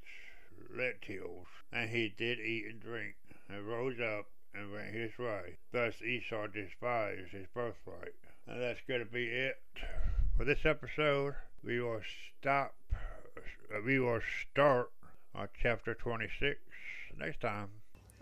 lentils, 0.71 1.47
and 1.73 1.91
he 1.91 2.09
did 2.17 2.39
eat 2.41 2.67
and 2.67 2.81
drink, 2.81 3.15
and 3.49 3.67
rose 3.67 4.01
up 4.01 4.27
and 4.55 4.73
went 4.73 4.95
his 4.95 5.17
way. 5.19 5.59
Thus 5.73 6.01
Esau 6.03 6.47
despised 6.49 7.31
his 7.31 7.47
birthright. 7.55 8.15
And 8.47 8.61
that's 8.61 8.81
going 8.87 9.01
to 9.01 9.07
be 9.07 9.27
it 9.27 9.59
for 10.41 10.47
this 10.47 10.65
episode, 10.65 11.35
we 11.63 11.81
will 11.81 12.01
stop, 12.41 12.75
uh, 12.95 13.79
we 13.85 14.01
will 14.01 14.23
start 14.41 14.91
on 15.35 15.49
chapter 15.63 15.93
26 15.93 16.59
next 17.19 17.43
time. 17.43 17.69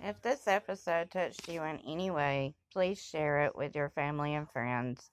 If 0.03 0.21
this 0.23 0.49
episode 0.49 1.13
touched 1.13 1.49
you 1.49 1.63
in 1.63 1.79
any 1.87 2.11
way, 2.11 2.55
please 2.73 3.01
share 3.01 3.45
it 3.45 3.55
with 3.55 3.77
your 3.77 3.91
family 3.91 4.35
and 4.35 4.51
friends. 4.51 5.13